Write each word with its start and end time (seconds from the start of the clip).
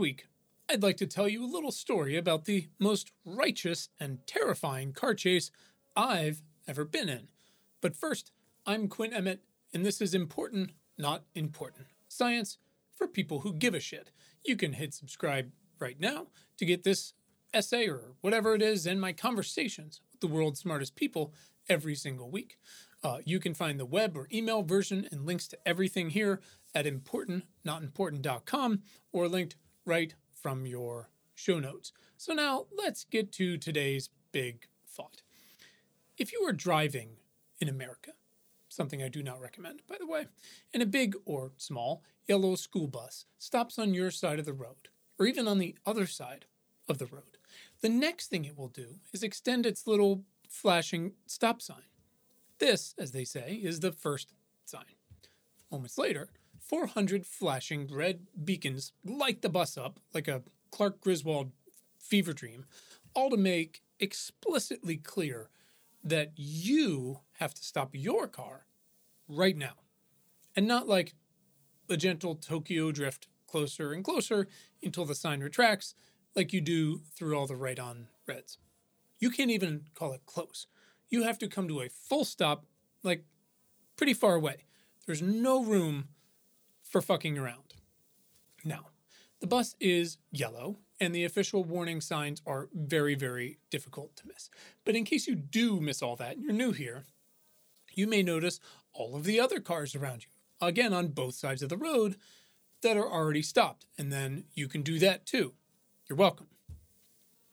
week, 0.00 0.28
I'd 0.70 0.82
like 0.82 0.96
to 0.96 1.06
tell 1.06 1.28
you 1.28 1.44
a 1.44 1.52
little 1.52 1.70
story 1.70 2.16
about 2.16 2.46
the 2.46 2.68
most 2.78 3.12
righteous 3.22 3.90
and 4.00 4.26
terrifying 4.26 4.94
car 4.94 5.12
chase 5.12 5.50
I've 5.94 6.40
ever 6.66 6.86
been 6.86 7.10
in. 7.10 7.28
But 7.82 7.94
first, 7.94 8.32
I'm 8.64 8.88
Quinn 8.88 9.12
Emmett, 9.12 9.42
and 9.74 9.84
this 9.84 10.00
is 10.00 10.14
important, 10.14 10.70
not 10.96 11.24
important. 11.34 11.88
Science 12.08 12.56
for 12.94 13.06
people 13.06 13.40
who 13.40 13.52
give 13.52 13.74
a 13.74 13.80
shit. 13.80 14.10
You 14.42 14.56
can 14.56 14.72
hit 14.72 14.94
subscribe 14.94 15.50
right 15.78 16.00
now 16.00 16.28
to 16.56 16.64
get 16.64 16.82
this 16.82 17.12
essay 17.52 17.86
or 17.86 18.14
whatever 18.22 18.54
it 18.54 18.62
is 18.62 18.86
and 18.86 18.98
my 19.02 19.12
conversations 19.12 20.00
with 20.10 20.20
the 20.22 20.34
world's 20.34 20.60
smartest 20.60 20.96
people 20.96 21.34
every 21.68 21.94
single 21.94 22.30
week. 22.30 22.56
Uh, 23.04 23.18
you 23.26 23.38
can 23.38 23.52
find 23.52 23.78
the 23.78 23.84
web 23.84 24.16
or 24.16 24.28
email 24.32 24.62
version 24.62 25.06
and 25.12 25.26
links 25.26 25.46
to 25.48 25.58
everything 25.66 26.08
here 26.08 26.40
at 26.74 26.86
importantnotimportant.com 26.86 28.82
or 29.12 29.28
linked 29.28 29.56
right 29.84 30.14
from 30.34 30.66
your 30.66 31.10
show 31.34 31.58
notes. 31.58 31.92
So 32.16 32.32
now 32.32 32.66
let's 32.76 33.04
get 33.04 33.32
to 33.32 33.56
today's 33.56 34.10
big 34.32 34.66
thought. 34.86 35.22
If 36.18 36.32
you 36.32 36.42
are 36.46 36.52
driving 36.52 37.16
in 37.60 37.68
America, 37.68 38.12
something 38.68 39.02
I 39.02 39.08
do 39.08 39.22
not 39.22 39.40
recommend, 39.40 39.82
by 39.88 39.96
the 39.98 40.06
way, 40.06 40.26
and 40.72 40.82
a 40.82 40.86
big 40.86 41.16
or 41.24 41.52
small 41.56 42.02
yellow 42.28 42.54
school 42.54 42.86
bus 42.86 43.26
stops 43.38 43.78
on 43.78 43.94
your 43.94 44.10
side 44.10 44.38
of 44.38 44.44
the 44.44 44.52
road, 44.52 44.88
or 45.18 45.26
even 45.26 45.48
on 45.48 45.58
the 45.58 45.76
other 45.86 46.06
side 46.06 46.44
of 46.88 46.98
the 46.98 47.06
road, 47.06 47.38
the 47.80 47.88
next 47.88 48.28
thing 48.28 48.44
it 48.44 48.56
will 48.56 48.68
do 48.68 48.96
is 49.12 49.22
extend 49.22 49.66
its 49.66 49.86
little 49.86 50.24
flashing 50.48 51.12
stop 51.26 51.62
sign. 51.62 51.84
This, 52.58 52.94
as 52.98 53.12
they 53.12 53.24
say, 53.24 53.58
is 53.62 53.80
the 53.80 53.92
first 53.92 54.34
sign. 54.64 54.84
Moments 55.70 55.96
later, 55.96 56.30
400 56.70 57.26
flashing 57.26 57.88
red 57.90 58.28
beacons 58.44 58.92
light 59.04 59.42
the 59.42 59.48
bus 59.48 59.76
up 59.76 59.98
like 60.14 60.28
a 60.28 60.42
Clark 60.70 61.00
Griswold 61.00 61.50
fever 61.98 62.32
dream, 62.32 62.64
all 63.12 63.28
to 63.28 63.36
make 63.36 63.82
explicitly 63.98 64.96
clear 64.96 65.50
that 66.04 66.30
you 66.36 67.22
have 67.40 67.54
to 67.54 67.64
stop 67.64 67.90
your 67.92 68.28
car 68.28 68.66
right 69.26 69.56
now. 69.56 69.72
And 70.54 70.68
not 70.68 70.86
like 70.86 71.14
a 71.88 71.96
gentle 71.96 72.36
Tokyo 72.36 72.92
drift 72.92 73.26
closer 73.48 73.92
and 73.92 74.04
closer 74.04 74.46
until 74.80 75.04
the 75.04 75.16
sign 75.16 75.40
retracts, 75.40 75.96
like 76.36 76.52
you 76.52 76.60
do 76.60 77.00
through 77.16 77.36
all 77.36 77.48
the 77.48 77.56
right 77.56 77.80
on 77.80 78.06
reds. 78.28 78.58
You 79.18 79.30
can't 79.30 79.50
even 79.50 79.86
call 79.96 80.12
it 80.12 80.24
close. 80.24 80.68
You 81.08 81.24
have 81.24 81.38
to 81.40 81.48
come 81.48 81.66
to 81.66 81.80
a 81.80 81.88
full 81.88 82.24
stop, 82.24 82.64
like 83.02 83.24
pretty 83.96 84.14
far 84.14 84.36
away. 84.36 84.66
There's 85.04 85.20
no 85.20 85.64
room 85.64 86.10
for 86.90 87.00
fucking 87.00 87.38
around. 87.38 87.74
Now, 88.64 88.88
the 89.40 89.46
bus 89.46 89.74
is 89.80 90.18
yellow, 90.30 90.78
and 91.00 91.14
the 91.14 91.24
official 91.24 91.64
warning 91.64 92.00
signs 92.02 92.42
are 92.46 92.68
very, 92.74 93.14
very 93.14 93.58
difficult 93.70 94.16
to 94.16 94.26
miss. 94.26 94.50
But 94.84 94.96
in 94.96 95.04
case 95.04 95.26
you 95.26 95.34
do 95.34 95.80
miss 95.80 96.02
all 96.02 96.16
that, 96.16 96.36
and 96.36 96.42
you're 96.44 96.52
new 96.52 96.72
here, 96.72 97.04
you 97.94 98.06
may 98.06 98.22
notice 98.22 98.60
all 98.92 99.16
of 99.16 99.24
the 99.24 99.40
other 99.40 99.60
cars 99.60 99.94
around 99.94 100.24
you, 100.24 100.66
again 100.66 100.92
on 100.92 101.08
both 101.08 101.34
sides 101.34 101.62
of 101.62 101.70
the 101.70 101.76
road, 101.76 102.16
that 102.82 102.96
are 102.96 103.10
already 103.10 103.42
stopped. 103.42 103.86
And 103.96 104.12
then 104.12 104.44
you 104.54 104.68
can 104.68 104.82
do 104.82 104.98
that 104.98 105.24
too. 105.24 105.54
You're 106.08 106.18
welcome. 106.18 106.48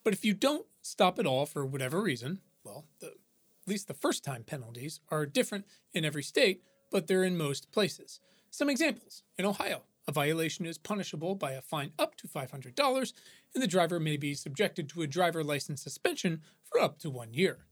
But 0.04 0.14
if 0.14 0.26
you 0.26 0.34
don't 0.34 0.66
stop 0.82 1.20
at 1.20 1.28
all 1.28 1.46
for 1.46 1.66
whatever 1.66 2.02
reason, 2.02 2.40
well, 2.64 2.86
the, 3.00 3.08
at 3.08 3.68
least 3.68 3.88
the 3.88 3.94
first 3.94 4.24
time 4.24 4.44
penalties 4.44 5.00
are 5.10 5.26
different 5.26 5.66
in 5.94 6.06
every 6.06 6.24
state, 6.24 6.64
but 6.92 7.08
they're 7.08 7.24
in 7.24 7.38
most 7.38 7.72
places. 7.72 8.20
Some 8.58 8.72
examples 8.72 9.22
in 9.38 9.46
Ohio, 9.46 9.84
a 10.08 10.12
violation 10.12 10.66
is 10.66 10.80
punishable 10.80 11.36
by 11.36 11.52
a 11.52 11.62
fine 11.62 11.92
up 12.00 12.16
to 12.16 12.28
$500, 12.28 13.14
and 13.54 13.62
the 13.62 13.68
driver 13.68 14.00
may 14.00 14.18
be 14.18 14.34
subjected 14.34 14.90
to 14.90 15.04
a 15.04 15.08
driver 15.08 15.44
license 15.44 15.84
suspension 15.84 16.42
for 16.64 16.82
up 16.82 16.98
to 17.02 17.12
one 17.12 17.36
year. 17.36 17.68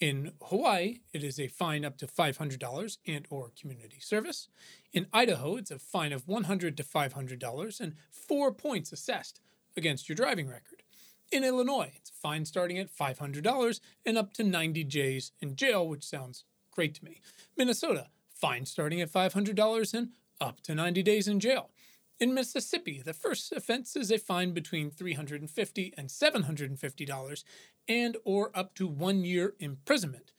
In 0.00 0.32
Hawaii, 0.42 0.98
it 1.12 1.22
is 1.22 1.38
a 1.38 1.46
fine 1.46 1.84
up 1.84 1.96
to 1.98 2.08
$500 2.08 2.98
and 3.06 3.24
or 3.30 3.52
community 3.56 4.00
service. 4.00 4.48
In 4.92 5.06
Idaho, 5.12 5.54
it's 5.54 5.70
a 5.70 5.78
fine 5.78 6.12
of 6.12 6.26
$100 6.26 6.76
to 6.76 6.82
$500 6.82 7.80
and 7.80 7.94
4 8.10 8.52
points 8.52 8.90
assessed 8.90 9.40
against 9.76 10.08
your 10.08 10.16
driving 10.16 10.48
record. 10.48 10.82
In 11.30 11.44
Illinois, 11.44 11.92
it's 11.94 12.10
a 12.10 12.14
fine 12.14 12.44
starting 12.46 12.78
at 12.80 12.92
$500 12.92 13.80
and 14.04 14.18
up 14.18 14.32
to 14.32 14.42
90 14.42 14.82
days 14.82 15.30
in 15.38 15.54
jail, 15.54 15.86
which 15.86 16.02
sounds 16.02 16.42
great 16.72 16.96
to 16.96 17.04
me. 17.04 17.20
Minnesota, 17.56 18.08
fine 18.40 18.66
starting 18.66 19.00
at 19.00 19.12
$500 19.12 19.94
and 19.94 20.10
up 20.40 20.60
to 20.62 20.74
90 20.74 21.02
days 21.02 21.26
in 21.28 21.40
jail. 21.40 21.70
In 22.18 22.32
Mississippi, 22.32 23.02
the 23.04 23.12
first 23.12 23.52
offense 23.52 23.94
is 23.96 24.10
a 24.10 24.18
fine 24.18 24.52
between 24.52 24.90
350 24.90 25.94
and 25.98 26.08
$750 26.08 27.44
and 27.88 28.16
or 28.24 28.50
up 28.54 28.74
to 28.74 28.86
1 28.86 29.24
year 29.24 29.54
imprisonment. 29.58 30.32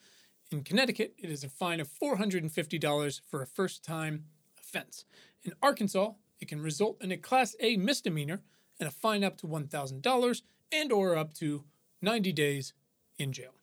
In 0.49 0.63
Connecticut, 0.63 1.13
it 1.17 1.29
is 1.29 1.43
a 1.43 1.49
fine 1.49 1.79
of 1.79 1.89
$450 1.89 3.21
for 3.27 3.41
a 3.41 3.47
first-time 3.47 4.25
offense. 4.59 5.05
In 5.43 5.53
Arkansas, 5.61 6.13
it 6.39 6.47
can 6.47 6.61
result 6.61 6.97
in 7.01 7.11
a 7.11 7.17
class 7.17 7.55
A 7.59 7.77
misdemeanor 7.77 8.41
and 8.79 8.87
a 8.87 8.91
fine 8.91 9.23
up 9.23 9.37
to 9.37 9.47
$1,000 9.47 10.41
and 10.71 10.91
or 10.91 11.15
up 11.15 11.33
to 11.35 11.63
90 12.01 12.31
days 12.31 12.73
in 13.17 13.33
jail. 13.33 13.53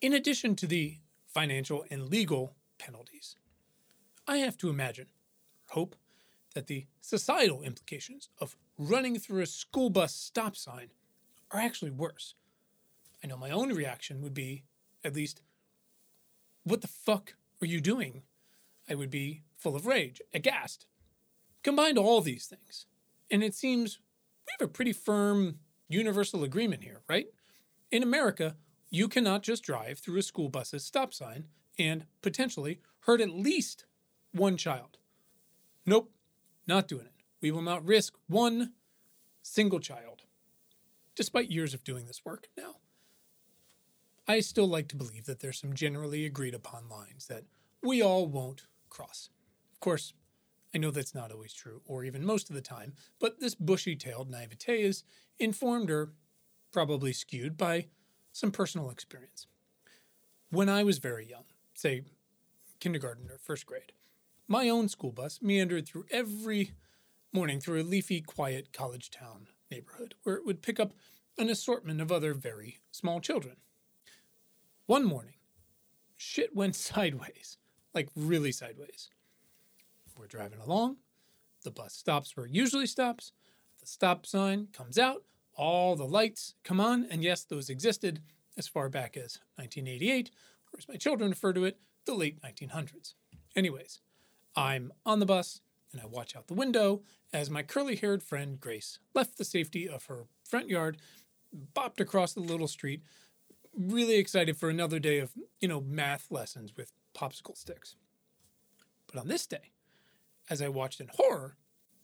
In 0.00 0.12
addition 0.12 0.54
to 0.56 0.66
the 0.66 0.98
financial 1.26 1.84
and 1.90 2.08
legal 2.08 2.54
penalties. 2.78 3.36
I 4.26 4.38
have 4.38 4.56
to 4.58 4.70
imagine, 4.70 5.06
hope, 5.70 5.96
that 6.54 6.66
the 6.66 6.86
societal 7.00 7.62
implications 7.62 8.28
of 8.40 8.56
running 8.78 9.18
through 9.18 9.42
a 9.42 9.46
school 9.46 9.90
bus 9.90 10.14
stop 10.14 10.56
sign 10.56 10.88
are 11.50 11.60
actually 11.60 11.90
worse. 11.90 12.34
I 13.22 13.26
know 13.26 13.36
my 13.36 13.50
own 13.50 13.70
reaction 13.70 14.22
would 14.22 14.34
be, 14.34 14.64
at 15.04 15.14
least, 15.14 15.40
what 16.64 16.80
the 16.80 16.88
fuck 16.88 17.34
are 17.60 17.66
you 17.66 17.80
doing? 17.80 18.22
I 18.88 18.94
would 18.94 19.10
be 19.10 19.42
full 19.56 19.76
of 19.76 19.86
rage, 19.86 20.20
aghast. 20.32 20.86
Combined 21.62 21.98
all 21.98 22.20
these 22.20 22.46
things, 22.46 22.86
and 23.30 23.42
it 23.42 23.54
seems 23.54 23.98
we 24.46 24.52
have 24.58 24.68
a 24.68 24.72
pretty 24.72 24.92
firm 24.92 25.58
universal 25.88 26.44
agreement 26.44 26.84
here, 26.84 27.02
right? 27.08 27.26
In 27.90 28.02
America, 28.02 28.56
you 28.90 29.08
cannot 29.08 29.42
just 29.42 29.64
drive 29.64 29.98
through 29.98 30.18
a 30.18 30.22
school 30.22 30.48
bus's 30.48 30.84
stop 30.84 31.12
sign 31.12 31.44
and 31.78 32.06
potentially 32.22 32.80
hurt 33.00 33.20
at 33.20 33.30
least 33.30 33.84
one 34.32 34.56
child. 34.56 34.98
Nope, 35.86 36.10
not 36.66 36.88
doing 36.88 37.06
it. 37.06 37.12
We 37.40 37.50
will 37.50 37.62
not 37.62 37.86
risk 37.86 38.14
one 38.26 38.72
single 39.42 39.80
child. 39.80 40.22
Despite 41.14 41.50
years 41.50 41.74
of 41.74 41.84
doing 41.84 42.06
this 42.06 42.24
work 42.24 42.48
now, 42.56 42.76
I 44.26 44.40
still 44.40 44.68
like 44.68 44.88
to 44.88 44.96
believe 44.96 45.24
that 45.26 45.40
there's 45.40 45.58
some 45.58 45.72
generally 45.72 46.26
agreed 46.26 46.54
upon 46.54 46.88
lines 46.88 47.26
that 47.28 47.44
we 47.82 48.02
all 48.02 48.26
won't 48.26 48.66
cross. 48.90 49.30
Of 49.72 49.80
course, 49.80 50.12
I 50.74 50.78
know 50.78 50.90
that's 50.90 51.14
not 51.14 51.32
always 51.32 51.54
true, 51.54 51.80
or 51.86 52.04
even 52.04 52.24
most 52.24 52.50
of 52.50 52.54
the 52.54 52.60
time, 52.60 52.92
but 53.18 53.40
this 53.40 53.54
bushy 53.54 53.96
tailed 53.96 54.28
naivete 54.28 54.82
is 54.82 55.02
informed 55.38 55.90
or 55.90 56.12
probably 56.72 57.12
skewed 57.12 57.56
by 57.56 57.86
some 58.32 58.50
personal 58.50 58.90
experience. 58.90 59.46
When 60.50 60.68
I 60.68 60.82
was 60.82 60.98
very 60.98 61.26
young, 61.26 61.44
say 61.78 62.02
kindergarten 62.80 63.30
or 63.30 63.38
first 63.38 63.64
grade, 63.64 63.92
my 64.48 64.68
own 64.68 64.88
school 64.88 65.12
bus 65.12 65.40
meandered 65.40 65.86
through 65.86 66.06
every 66.10 66.72
morning 67.32 67.60
through 67.60 67.80
a 67.80 67.84
leafy, 67.84 68.20
quiet 68.20 68.72
college 68.72 69.10
town 69.10 69.46
neighborhood 69.70 70.14
where 70.24 70.34
it 70.36 70.44
would 70.44 70.62
pick 70.62 70.80
up 70.80 70.92
an 71.38 71.48
assortment 71.48 72.00
of 72.00 72.10
other 72.10 72.34
very 72.34 72.78
small 72.90 73.20
children. 73.20 73.56
One 74.86 75.04
morning, 75.04 75.34
shit 76.16 76.54
went 76.54 76.74
sideways, 76.90 77.58
like 77.94 78.08
really 78.16 78.50
sideways. 78.50 79.10
We're 80.18 80.26
driving 80.26 80.58
along, 80.58 80.96
the 81.62 81.70
bus 81.70 81.94
stops 81.94 82.36
where 82.36 82.46
it 82.46 82.52
usually 82.52 82.86
stops, 82.86 83.30
the 83.78 83.86
stop 83.86 84.26
sign 84.26 84.66
comes 84.72 84.98
out, 84.98 85.22
all 85.54 85.94
the 85.94 86.04
lights 86.04 86.54
come 86.64 86.80
on, 86.80 87.06
and 87.08 87.22
yes, 87.22 87.44
those 87.44 87.70
existed 87.70 88.20
as 88.56 88.66
far 88.66 88.88
back 88.88 89.16
as 89.16 89.38
1988 89.56 90.32
or 90.78 90.80
as 90.80 90.88
my 90.88 90.96
children 90.96 91.30
refer 91.30 91.52
to 91.52 91.64
it, 91.64 91.78
the 92.06 92.14
late 92.14 92.40
1900s. 92.40 93.14
Anyways, 93.56 94.00
I'm 94.54 94.92
on 95.04 95.18
the 95.18 95.26
bus 95.26 95.60
and 95.92 96.00
I 96.00 96.06
watch 96.06 96.36
out 96.36 96.46
the 96.46 96.54
window 96.54 97.02
as 97.32 97.50
my 97.50 97.62
curly 97.62 97.96
haired 97.96 98.22
friend 98.22 98.60
Grace 98.60 99.00
left 99.14 99.38
the 99.38 99.44
safety 99.44 99.88
of 99.88 100.04
her 100.04 100.26
front 100.44 100.68
yard, 100.68 100.98
bopped 101.74 102.00
across 102.00 102.32
the 102.32 102.40
little 102.40 102.68
street, 102.68 103.02
really 103.76 104.16
excited 104.16 104.56
for 104.56 104.70
another 104.70 104.98
day 104.98 105.18
of, 105.18 105.32
you 105.60 105.66
know, 105.66 105.80
math 105.80 106.30
lessons 106.30 106.72
with 106.76 106.92
popsicle 107.14 107.56
sticks. 107.56 107.96
But 109.10 109.20
on 109.20 109.28
this 109.28 109.46
day, 109.46 109.72
as 110.48 110.62
I 110.62 110.68
watched 110.68 111.00
in 111.00 111.08
horror, 111.12 111.56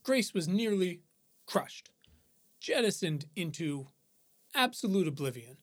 Grace 0.03 0.35
was 0.35 0.49
nearly 0.49 1.03
crushed, 1.47 1.91
jettisoned 2.61 3.27
into 3.37 3.89
absolute 4.55 5.07
oblivion 5.07 5.59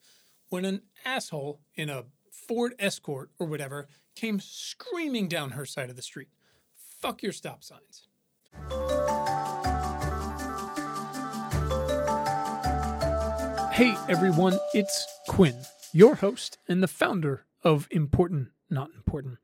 when 0.50 0.66
an 0.66 0.82
asshole 1.06 1.60
in 1.76 1.90
a 1.90 2.06
Ford 2.32 2.74
Escort 2.80 3.30
or 3.38 3.46
whatever 3.46 3.88
came 4.16 4.40
screaming 4.40 5.28
down 5.28 5.52
her 5.52 5.66
side 5.66 5.90
of 5.90 5.96
the 5.96 6.02
street. 6.02 6.30
Fuck 6.74 7.22
your 7.22 7.34
stop 7.34 7.64
signs. 7.64 8.08
Hey 13.74 13.96
everyone, 14.08 14.60
it's 14.74 15.08
Quinn, 15.28 15.56
your 15.94 16.16
host 16.16 16.58
and 16.68 16.82
the 16.82 16.88
founder 16.88 17.46
of 17.64 17.88
Important 17.92 18.50
Not 18.70 18.90
Important. 18.96 19.38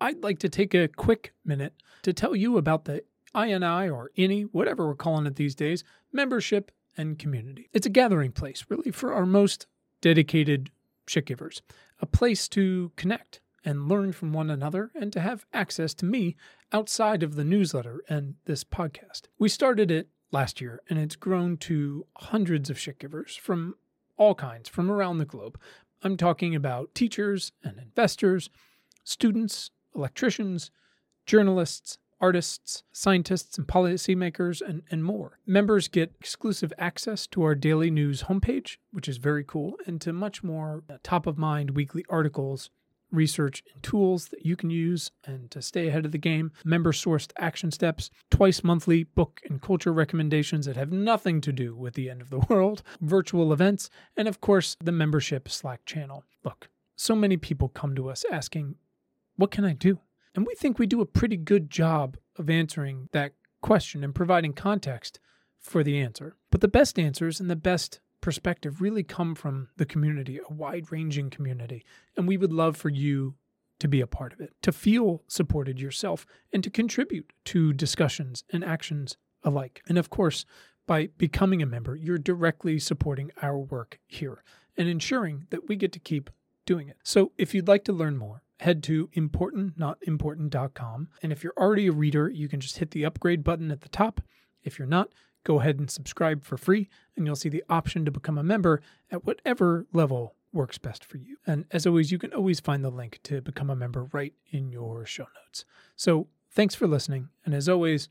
I'd 0.00 0.22
like 0.22 0.38
to 0.40 0.48
take 0.48 0.74
a 0.74 0.88
quick 0.88 1.32
minute 1.44 1.74
to 2.02 2.12
tell 2.12 2.34
you 2.34 2.58
about 2.58 2.84
the 2.84 3.04
INI 3.34 3.92
or 3.92 4.10
INI, 4.16 4.48
whatever 4.52 4.86
we're 4.86 4.94
calling 4.94 5.26
it 5.26 5.36
these 5.36 5.54
days, 5.54 5.84
membership 6.12 6.72
and 6.96 7.18
community. 7.18 7.68
It's 7.72 7.86
a 7.86 7.90
gathering 7.90 8.32
place, 8.32 8.64
really, 8.68 8.90
for 8.90 9.12
our 9.12 9.26
most 9.26 9.66
dedicated 10.00 10.70
shit 11.06 11.26
givers, 11.26 11.62
a 12.00 12.06
place 12.06 12.48
to 12.48 12.92
connect 12.96 13.40
and 13.64 13.88
learn 13.88 14.12
from 14.12 14.32
one 14.32 14.50
another 14.50 14.90
and 14.94 15.12
to 15.12 15.20
have 15.20 15.46
access 15.52 15.94
to 15.94 16.04
me 16.04 16.36
outside 16.72 17.22
of 17.22 17.34
the 17.34 17.44
newsletter 17.44 18.02
and 18.08 18.34
this 18.44 18.64
podcast. 18.64 19.22
We 19.38 19.48
started 19.48 19.90
it 19.90 20.08
last 20.30 20.60
year, 20.60 20.82
and 20.90 20.98
it's 20.98 21.16
grown 21.16 21.56
to 21.58 22.06
hundreds 22.16 22.68
of 22.68 22.78
shit 22.78 22.98
givers 22.98 23.36
from 23.36 23.76
all 24.16 24.34
kinds 24.34 24.68
from 24.68 24.90
around 24.90 25.18
the 25.18 25.24
globe. 25.24 25.58
I'm 26.02 26.16
talking 26.16 26.54
about 26.54 26.94
teachers 26.94 27.52
and 27.62 27.78
investors, 27.78 28.50
students, 29.04 29.70
electricians, 29.94 30.70
journalists, 31.26 31.98
artists, 32.24 32.84
scientists, 32.90 33.58
and 33.58 33.66
policymakers, 33.66 34.62
and, 34.66 34.80
and 34.90 35.04
more. 35.04 35.38
Members 35.44 35.88
get 35.88 36.14
exclusive 36.18 36.72
access 36.78 37.26
to 37.26 37.42
our 37.42 37.54
daily 37.54 37.90
news 37.90 38.22
homepage, 38.22 38.78
which 38.92 39.08
is 39.08 39.18
very 39.18 39.44
cool, 39.44 39.74
and 39.86 40.00
to 40.00 40.10
much 40.10 40.42
more 40.42 40.82
uh, 40.88 40.96
top 41.02 41.26
of 41.26 41.36
mind 41.36 41.72
weekly 41.72 42.02
articles 42.08 42.70
research 43.10 43.62
and 43.74 43.82
tools 43.82 44.28
that 44.28 44.46
you 44.46 44.56
can 44.56 44.70
use 44.70 45.10
and 45.26 45.50
to 45.50 45.60
stay 45.60 45.86
ahead 45.86 46.06
of 46.06 46.12
the 46.12 46.18
game, 46.18 46.50
member 46.64 46.92
sourced 46.92 47.30
action 47.38 47.70
steps, 47.70 48.10
twice 48.30 48.64
monthly 48.64 49.04
book 49.04 49.42
and 49.44 49.60
culture 49.60 49.92
recommendations 49.92 50.64
that 50.64 50.76
have 50.76 50.90
nothing 50.90 51.42
to 51.42 51.52
do 51.52 51.76
with 51.76 51.92
the 51.92 52.08
end 52.08 52.22
of 52.22 52.30
the 52.30 52.38
world, 52.48 52.82
virtual 53.02 53.52
events, 53.52 53.90
and 54.16 54.26
of 54.26 54.40
course, 54.40 54.78
the 54.82 54.92
membership 54.92 55.46
Slack 55.48 55.84
channel. 55.84 56.24
Look, 56.42 56.70
so 56.96 57.14
many 57.14 57.36
people 57.36 57.68
come 57.68 57.94
to 57.96 58.08
us 58.08 58.24
asking, 58.32 58.76
What 59.36 59.50
can 59.50 59.66
I 59.66 59.74
do? 59.74 60.00
And 60.34 60.46
we 60.46 60.54
think 60.54 60.78
we 60.78 60.86
do 60.86 61.00
a 61.00 61.06
pretty 61.06 61.36
good 61.36 61.70
job 61.70 62.16
of 62.36 62.50
answering 62.50 63.08
that 63.12 63.32
question 63.62 64.02
and 64.02 64.14
providing 64.14 64.52
context 64.52 65.20
for 65.60 65.82
the 65.82 65.98
answer. 66.00 66.36
But 66.50 66.60
the 66.60 66.68
best 66.68 66.98
answers 66.98 67.40
and 67.40 67.48
the 67.48 67.56
best 67.56 68.00
perspective 68.20 68.80
really 68.80 69.02
come 69.02 69.34
from 69.34 69.68
the 69.76 69.86
community, 69.86 70.38
a 70.38 70.52
wide 70.52 70.90
ranging 70.90 71.30
community. 71.30 71.84
And 72.16 72.26
we 72.26 72.36
would 72.36 72.52
love 72.52 72.76
for 72.76 72.88
you 72.88 73.34
to 73.80 73.88
be 73.88 74.00
a 74.00 74.06
part 74.06 74.32
of 74.32 74.40
it, 74.40 74.54
to 74.62 74.72
feel 74.72 75.22
supported 75.26 75.80
yourself, 75.80 76.26
and 76.52 76.62
to 76.64 76.70
contribute 76.70 77.32
to 77.44 77.72
discussions 77.72 78.44
and 78.52 78.64
actions 78.64 79.16
alike. 79.42 79.82
And 79.88 79.98
of 79.98 80.10
course, 80.10 80.44
by 80.86 81.08
becoming 81.18 81.62
a 81.62 81.66
member, 81.66 81.96
you're 81.96 82.18
directly 82.18 82.78
supporting 82.78 83.30
our 83.42 83.58
work 83.58 83.98
here 84.06 84.42
and 84.76 84.88
ensuring 84.88 85.46
that 85.50 85.68
we 85.68 85.76
get 85.76 85.92
to 85.92 85.98
keep 85.98 86.30
doing 86.66 86.88
it. 86.88 86.96
So 87.02 87.32
if 87.36 87.54
you'd 87.54 87.68
like 87.68 87.84
to 87.84 87.92
learn 87.92 88.16
more, 88.16 88.42
head 88.60 88.82
to 88.84 89.08
importantnotimportant.com. 89.08 91.08
And 91.22 91.32
if 91.32 91.42
you're 91.42 91.54
already 91.56 91.88
a 91.88 91.92
reader, 91.92 92.28
you 92.28 92.48
can 92.48 92.60
just 92.60 92.78
hit 92.78 92.92
the 92.92 93.04
upgrade 93.04 93.44
button 93.44 93.70
at 93.70 93.80
the 93.80 93.88
top. 93.88 94.20
If 94.62 94.78
you're 94.78 94.88
not, 94.88 95.10
go 95.44 95.60
ahead 95.60 95.78
and 95.78 95.90
subscribe 95.90 96.44
for 96.44 96.56
free, 96.56 96.88
and 97.16 97.26
you'll 97.26 97.36
see 97.36 97.48
the 97.48 97.64
option 97.68 98.04
to 98.04 98.10
become 98.10 98.38
a 98.38 98.42
member 98.42 98.80
at 99.10 99.24
whatever 99.24 99.86
level 99.92 100.34
works 100.52 100.78
best 100.78 101.04
for 101.04 101.18
you. 101.18 101.36
And 101.46 101.66
as 101.70 101.86
always, 101.86 102.12
you 102.12 102.18
can 102.18 102.32
always 102.32 102.60
find 102.60 102.84
the 102.84 102.90
link 102.90 103.20
to 103.24 103.42
become 103.42 103.70
a 103.70 103.76
member 103.76 104.08
right 104.12 104.32
in 104.50 104.70
your 104.70 105.04
show 105.04 105.26
notes. 105.44 105.64
So 105.96 106.28
thanks 106.50 106.74
for 106.74 106.86
listening, 106.86 107.28
and 107.44 107.54
as 107.54 107.68
always, 107.68 108.08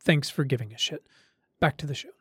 thanks 0.00 0.30
for 0.30 0.44
giving 0.44 0.72
a 0.72 0.78
shit. 0.78 1.06
Back 1.58 1.76
to 1.78 1.86
the 1.86 1.94
show. 1.94 2.15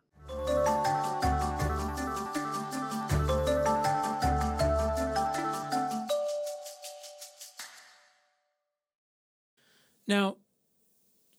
Now, 10.08 10.38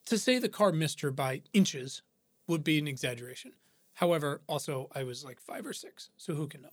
to 0.07 0.19
say 0.19 0.39
the 0.39 0.49
car 0.49 0.73
missed 0.73 1.01
her 1.01 1.11
by 1.11 1.43
inches 1.53 2.03
would 2.47 2.65
be 2.65 2.79
an 2.79 2.89
exaggeration. 2.89 3.53
However, 3.95 4.43
also, 4.47 4.89
I 4.95 5.05
was 5.05 5.25
like 5.25 5.41
five 5.41 5.67
or 5.67 5.73
six, 5.73 6.11
so 6.17 6.35
who 6.35 6.47
can 6.47 6.63
know? 6.63 6.69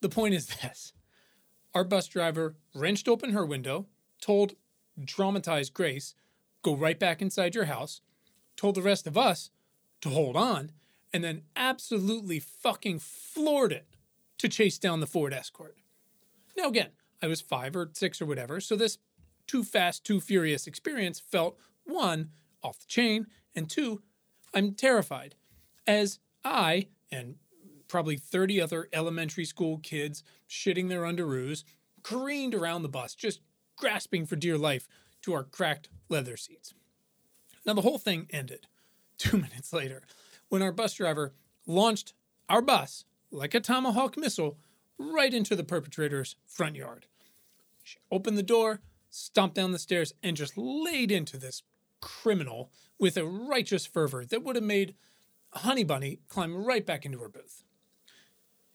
The 0.00 0.08
point 0.08 0.34
is 0.34 0.46
this 0.62 0.92
our 1.74 1.84
bus 1.84 2.06
driver 2.06 2.56
wrenched 2.74 3.08
open 3.08 3.32
her 3.32 3.46
window, 3.46 3.86
told 4.20 4.54
traumatized 5.00 5.72
Grace, 5.72 6.14
go 6.62 6.76
right 6.76 6.98
back 6.98 7.22
inside 7.22 7.54
your 7.54 7.64
house, 7.64 8.02
told 8.56 8.74
the 8.74 8.82
rest 8.82 9.06
of 9.06 9.16
us 9.16 9.50
to 10.02 10.10
hold 10.10 10.36
on, 10.36 10.72
and 11.12 11.24
then 11.24 11.42
absolutely 11.56 12.38
fucking 12.38 12.98
floored 12.98 13.72
it 13.72 13.86
to 14.38 14.48
chase 14.48 14.78
down 14.78 15.00
the 15.00 15.06
Ford 15.06 15.32
Escort. 15.32 15.76
Now, 16.56 16.68
again, 16.68 16.90
I 17.22 17.26
was 17.26 17.40
five 17.40 17.76
or 17.76 17.88
six 17.94 18.20
or 18.20 18.26
whatever, 18.26 18.60
so 18.60 18.76
this 18.76 18.98
too 19.52 19.62
fast, 19.62 20.02
too 20.02 20.18
furious 20.18 20.66
experience 20.66 21.20
felt 21.20 21.58
one, 21.84 22.30
off 22.62 22.80
the 22.80 22.86
chain, 22.86 23.26
and 23.54 23.68
two, 23.68 24.00
I'm 24.54 24.72
terrified. 24.72 25.34
As 25.86 26.20
I 26.42 26.88
and 27.10 27.34
probably 27.86 28.16
30 28.16 28.62
other 28.62 28.88
elementary 28.94 29.44
school 29.44 29.76
kids 29.76 30.22
shitting 30.48 30.88
their 30.88 31.02
underoos 31.02 31.64
careened 32.02 32.54
around 32.54 32.80
the 32.80 32.88
bus, 32.88 33.14
just 33.14 33.40
grasping 33.76 34.24
for 34.24 34.36
dear 34.36 34.56
life 34.56 34.88
to 35.20 35.34
our 35.34 35.44
cracked 35.44 35.90
leather 36.08 36.38
seats. 36.38 36.72
Now, 37.66 37.74
the 37.74 37.82
whole 37.82 37.98
thing 37.98 38.28
ended 38.30 38.68
two 39.18 39.36
minutes 39.36 39.70
later 39.70 40.00
when 40.48 40.62
our 40.62 40.72
bus 40.72 40.94
driver 40.94 41.34
launched 41.66 42.14
our 42.48 42.62
bus 42.62 43.04
like 43.30 43.52
a 43.52 43.60
Tomahawk 43.60 44.16
missile 44.16 44.56
right 44.96 45.34
into 45.34 45.54
the 45.54 45.62
perpetrator's 45.62 46.36
front 46.46 46.74
yard. 46.74 47.04
She 47.82 47.98
opened 48.10 48.38
the 48.38 48.42
door, 48.42 48.80
stomped 49.12 49.54
down 49.54 49.72
the 49.72 49.78
stairs, 49.78 50.14
and 50.22 50.36
just 50.36 50.56
laid 50.56 51.12
into 51.12 51.36
this 51.36 51.62
criminal 52.00 52.70
with 52.98 53.16
a 53.16 53.26
righteous 53.26 53.86
fervor 53.86 54.24
that 54.24 54.42
would 54.42 54.56
have 54.56 54.64
made 54.64 54.94
Honey 55.52 55.84
Bunny 55.84 56.20
climb 56.28 56.56
right 56.64 56.84
back 56.84 57.04
into 57.04 57.18
her 57.18 57.28
booth. 57.28 57.62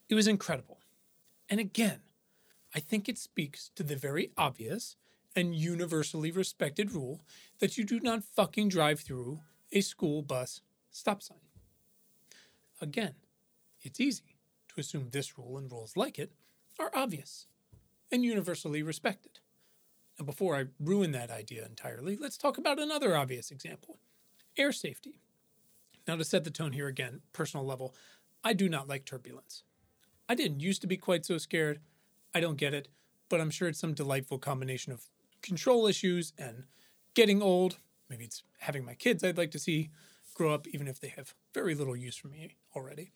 It 0.07 0.15
was 0.15 0.27
incredible. 0.27 0.79
And 1.49 1.59
again, 1.59 2.01
I 2.75 2.79
think 2.79 3.09
it 3.09 3.17
speaks 3.17 3.71
to 3.75 3.83
the 3.83 3.95
very 3.95 4.31
obvious 4.37 4.95
and 5.35 5.55
universally 5.55 6.31
respected 6.31 6.91
rule 6.91 7.21
that 7.59 7.77
you 7.77 7.83
do 7.83 7.99
not 7.99 8.23
fucking 8.23 8.69
drive 8.69 8.99
through 8.99 9.39
a 9.71 9.81
school 9.81 10.21
bus 10.21 10.61
stop 10.91 11.21
sign. 11.21 11.37
Again, 12.79 13.15
it's 13.81 13.99
easy 13.99 14.37
to 14.69 14.79
assume 14.79 15.09
this 15.09 15.37
rule 15.37 15.57
and 15.57 15.71
rules 15.71 15.97
like 15.97 16.19
it 16.19 16.31
are 16.79 16.91
obvious 16.93 17.47
and 18.11 18.23
universally 18.23 18.83
respected. 18.83 19.39
And 20.17 20.25
before 20.25 20.55
I 20.55 20.65
ruin 20.79 21.11
that 21.11 21.29
idea 21.29 21.65
entirely, 21.65 22.17
let's 22.17 22.37
talk 22.37 22.57
about 22.57 22.79
another 22.79 23.15
obvious 23.15 23.51
example 23.51 23.99
air 24.57 24.71
safety. 24.71 25.19
Now, 26.07 26.15
to 26.15 26.23
set 26.23 26.43
the 26.43 26.49
tone 26.49 26.71
here 26.71 26.87
again, 26.87 27.21
personal 27.31 27.65
level, 27.65 27.93
I 28.43 28.53
do 28.53 28.69
not 28.69 28.87
like 28.87 29.05
turbulence. 29.05 29.63
I 30.27 30.35
didn't 30.35 30.61
used 30.61 30.81
to 30.81 30.87
be 30.87 30.97
quite 30.97 31.25
so 31.25 31.37
scared. 31.37 31.79
I 32.33 32.39
don't 32.39 32.57
get 32.57 32.73
it, 32.73 32.87
but 33.29 33.39
I'm 33.39 33.51
sure 33.51 33.67
it's 33.67 33.79
some 33.79 33.93
delightful 33.93 34.39
combination 34.39 34.91
of 34.91 35.03
control 35.41 35.85
issues 35.85 36.33
and 36.37 36.63
getting 37.13 37.41
old. 37.41 37.77
Maybe 38.09 38.25
it's 38.25 38.43
having 38.59 38.85
my 38.85 38.95
kids 38.95 39.23
I'd 39.23 39.37
like 39.37 39.51
to 39.51 39.59
see 39.59 39.89
grow 40.33 40.53
up, 40.53 40.67
even 40.67 40.87
if 40.87 40.99
they 40.99 41.09
have 41.09 41.33
very 41.53 41.75
little 41.75 41.95
use 41.95 42.15
for 42.15 42.27
me 42.27 42.55
already. 42.75 43.11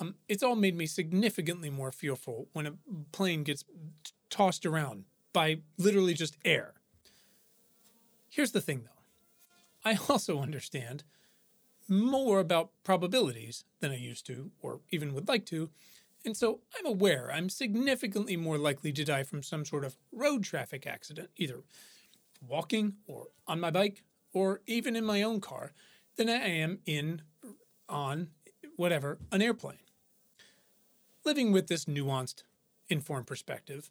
Um, 0.00 0.16
it's 0.28 0.42
all 0.42 0.56
made 0.56 0.76
me 0.76 0.86
significantly 0.86 1.70
more 1.70 1.92
fearful 1.92 2.48
when 2.52 2.66
a 2.66 2.74
plane 3.12 3.44
gets 3.44 3.62
t- 3.62 4.12
tossed 4.30 4.66
around 4.66 5.04
by 5.36 5.58
literally 5.76 6.14
just 6.14 6.38
air. 6.46 6.72
Here's 8.30 8.52
the 8.52 8.60
thing 8.62 8.84
though 8.84 9.90
I 9.90 9.98
also 10.08 10.40
understand 10.40 11.04
more 11.88 12.40
about 12.40 12.70
probabilities 12.84 13.64
than 13.80 13.92
I 13.92 13.98
used 13.98 14.24
to, 14.28 14.50
or 14.62 14.80
even 14.90 15.12
would 15.12 15.28
like 15.28 15.44
to, 15.46 15.68
and 16.24 16.34
so 16.34 16.60
I'm 16.76 16.86
aware 16.86 17.30
I'm 17.30 17.50
significantly 17.50 18.34
more 18.38 18.56
likely 18.56 18.92
to 18.94 19.04
die 19.04 19.24
from 19.24 19.42
some 19.42 19.66
sort 19.66 19.84
of 19.84 19.98
road 20.10 20.42
traffic 20.42 20.86
accident, 20.86 21.28
either 21.36 21.64
walking 22.40 22.94
or 23.06 23.26
on 23.46 23.60
my 23.60 23.70
bike 23.70 24.04
or 24.32 24.62
even 24.66 24.96
in 24.96 25.04
my 25.04 25.22
own 25.22 25.42
car, 25.42 25.74
than 26.16 26.30
I 26.30 26.48
am 26.48 26.78
in, 26.86 27.20
on, 27.90 28.28
whatever, 28.76 29.18
an 29.30 29.42
airplane. 29.42 29.84
Living 31.26 31.52
with 31.52 31.66
this 31.66 31.84
nuanced, 31.84 32.42
informed 32.88 33.26
perspective, 33.26 33.90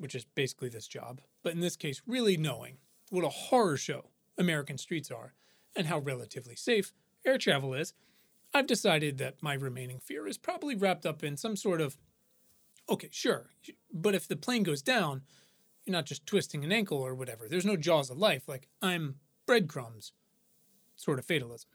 which 0.00 0.14
is 0.14 0.24
basically 0.24 0.70
this 0.70 0.88
job, 0.88 1.20
but 1.42 1.52
in 1.52 1.60
this 1.60 1.76
case, 1.76 2.00
really 2.06 2.36
knowing 2.36 2.78
what 3.10 3.24
a 3.24 3.28
horror 3.28 3.76
show 3.76 4.06
American 4.38 4.78
streets 4.78 5.10
are 5.10 5.34
and 5.76 5.86
how 5.86 5.98
relatively 5.98 6.56
safe 6.56 6.92
air 7.24 7.36
travel 7.36 7.74
is, 7.74 7.92
I've 8.54 8.66
decided 8.66 9.18
that 9.18 9.42
my 9.42 9.52
remaining 9.54 10.00
fear 10.00 10.26
is 10.26 10.38
probably 10.38 10.74
wrapped 10.74 11.04
up 11.04 11.22
in 11.22 11.36
some 11.36 11.54
sort 11.54 11.80
of 11.80 11.96
okay, 12.88 13.08
sure, 13.12 13.50
but 13.92 14.16
if 14.16 14.26
the 14.26 14.34
plane 14.34 14.64
goes 14.64 14.82
down, 14.82 15.22
you're 15.84 15.92
not 15.92 16.06
just 16.06 16.26
twisting 16.26 16.64
an 16.64 16.72
ankle 16.72 16.98
or 16.98 17.14
whatever. 17.14 17.48
There's 17.48 17.64
no 17.64 17.76
jaws 17.76 18.10
of 18.10 18.18
life. 18.18 18.48
Like, 18.48 18.66
I'm 18.82 19.16
breadcrumbs 19.46 20.12
sort 20.96 21.18
of 21.18 21.24
fatalism, 21.24 21.70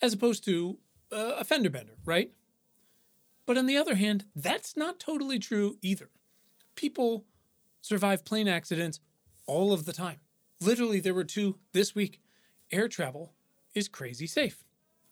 as 0.00 0.12
opposed 0.12 0.44
to 0.44 0.78
uh, 1.10 1.34
a 1.38 1.44
fender 1.44 1.68
bender, 1.68 1.94
right? 2.04 2.30
But 3.44 3.58
on 3.58 3.66
the 3.66 3.76
other 3.76 3.96
hand, 3.96 4.24
that's 4.34 4.76
not 4.76 5.00
totally 5.00 5.38
true 5.38 5.78
either. 5.82 6.10
People 6.74 7.24
survive 7.86 8.24
plane 8.24 8.48
accidents 8.48 8.98
all 9.46 9.72
of 9.72 9.84
the 9.84 9.92
time. 9.92 10.18
Literally, 10.60 10.98
there 10.98 11.14
were 11.14 11.24
two 11.24 11.58
this 11.72 11.94
week. 11.94 12.20
Air 12.72 12.88
travel 12.88 13.32
is 13.74 13.88
crazy 13.88 14.26
safe. 14.26 14.64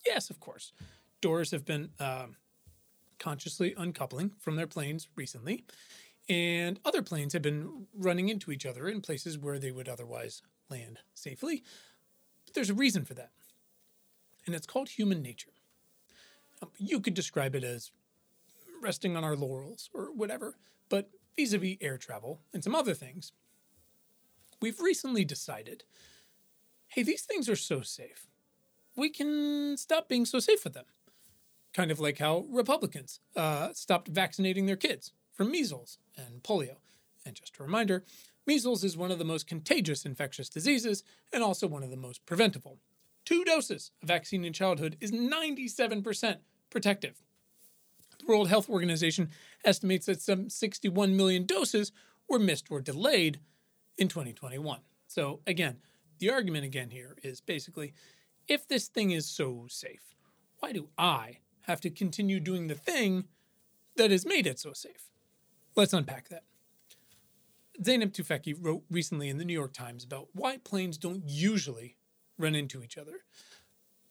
Yes, 0.05 0.29
of 0.29 0.41
course. 0.41 0.73
Doors 1.21 1.53
have 1.53 1.65
been 1.65 1.91
um, 2.01 2.37
consciously 3.19 3.75
uncoupling 3.77 4.33
from 4.41 4.57
their 4.57 4.67
planes 4.67 5.09
recently, 5.15 5.65
and 6.29 6.81
other 6.85 7.01
planes 7.01 7.33
have 7.33 7.43
been 7.43 7.87
running 7.97 8.29
into 8.29 8.51
each 8.51 8.67
other 8.67 8.89
in 8.89 9.01
places 9.01 9.39
where 9.39 9.59
they 9.59 9.71
would 9.71 9.89
otherwise 9.89 10.43
land 10.69 10.99
safely. 11.15 11.63
But 12.45 12.55
there's 12.55 12.71
a 12.71 12.75
reason 12.75 13.05
for 13.05 13.15
that, 13.15 13.31
and 14.47 14.55
it's 14.55 14.67
called 14.67 14.89
human 14.89 15.23
nature. 15.23 15.53
Um, 16.61 16.71
you 16.77 16.99
could 16.99 17.15
describe 17.15 17.55
it 17.55 17.63
as 17.63 17.93
resting 18.83 19.17
on 19.17 19.23
our 19.23 19.37
laurels 19.37 19.91
or 19.95 20.07
whatever, 20.13 20.57
but 20.89 21.09
vis 21.37 21.53
a 21.53 21.59
vis 21.59 21.77
air 21.81 21.99
travel 21.99 22.41
and 22.53 22.63
some 22.63 22.75
other 22.75 22.95
things, 22.95 23.33
we've 24.61 24.81
recently 24.81 25.25
decided 25.25 25.85
hey, 26.89 27.03
these 27.03 27.23
things 27.23 27.49
are 27.49 27.57
so 27.57 27.81
safe. 27.81 28.29
We 28.95 29.11
can 29.11 29.77
stop 29.77 30.09
being 30.09 30.25
so 30.25 30.39
safe 30.39 30.63
with 30.63 30.75
them. 30.75 30.85
Kind 31.73 31.91
of 31.91 31.99
like 31.99 32.19
how 32.19 32.47
Republicans 32.49 33.19
uh, 33.35 33.73
stopped 33.73 34.07
vaccinating 34.07 34.67
their 34.67 34.77
kids 34.77 35.13
from 35.33 35.51
measles 35.51 35.99
and 36.17 36.45
polio. 36.45 36.77
And 37.27 37.35
just 37.35 37.59
a 37.59 37.65
reminder 37.65 38.05
measles 38.47 38.85
is 38.85 38.97
one 38.97 39.11
of 39.11 39.19
the 39.19 39.25
most 39.25 39.49
contagious 39.49 40.05
infectious 40.05 40.49
diseases 40.49 41.03
and 41.33 41.43
also 41.43 41.67
one 41.67 41.83
of 41.83 41.91
the 41.91 41.97
most 41.97 42.25
preventable. 42.27 42.79
Two 43.25 43.45
doses 43.45 43.91
of 44.01 44.09
vaccine 44.09 44.45
in 44.45 44.53
childhood 44.53 44.97
is 45.01 45.11
97% 45.11 46.37
protective. 46.71 47.23
The 48.21 48.27
World 48.27 48.49
Health 48.49 48.69
Organization 48.69 49.31
estimates 49.65 50.07
that 50.07 50.21
some 50.21 50.49
61 50.49 51.17
million 51.17 51.47
doses 51.47 51.93
were 52.29 52.39
missed 52.39 52.67
or 52.71 52.81
delayed 52.81 53.41
in 53.99 54.09
2021. 54.09 54.81
So, 55.07 55.41
again, 55.47 55.79
the 56.19 56.31
argument 56.31 56.65
again 56.65 56.91
here 56.91 57.17
is 57.23 57.41
basically 57.41 57.95
if 58.49 58.69
this 58.69 58.89
thing 58.89 59.11
is 59.11 59.27
so 59.27 59.67
safe, 59.69 60.15
why 60.59 60.73
do 60.73 60.89
I 60.99 61.39
have 61.63 61.81
to 61.83 61.91
continue 61.91 62.41
doing 62.41 62.67
the 62.67 62.75
thing 62.75 63.25
that 63.97 64.11
has 64.11 64.27
made 64.27 64.47
it 64.47 64.59
so 64.59 64.73
safe? 64.73 65.11
Let's 65.77 65.93
unpack 65.93 66.29
that. 66.29 66.45
Zeynep 67.83 68.13
Tufekci 68.13 68.55
wrote 68.59 68.85
recently 68.91 69.29
in 69.29 69.39
the 69.39 69.45
New 69.45 69.55
York 69.55 69.73
Times 69.73 70.05
about 70.05 70.29
why 70.33 70.59
planes 70.59 70.97
don't 70.97 71.23
usually 71.27 71.97
run 72.39 72.55
into 72.55 72.83
each 72.83 72.97
other, 72.97 73.25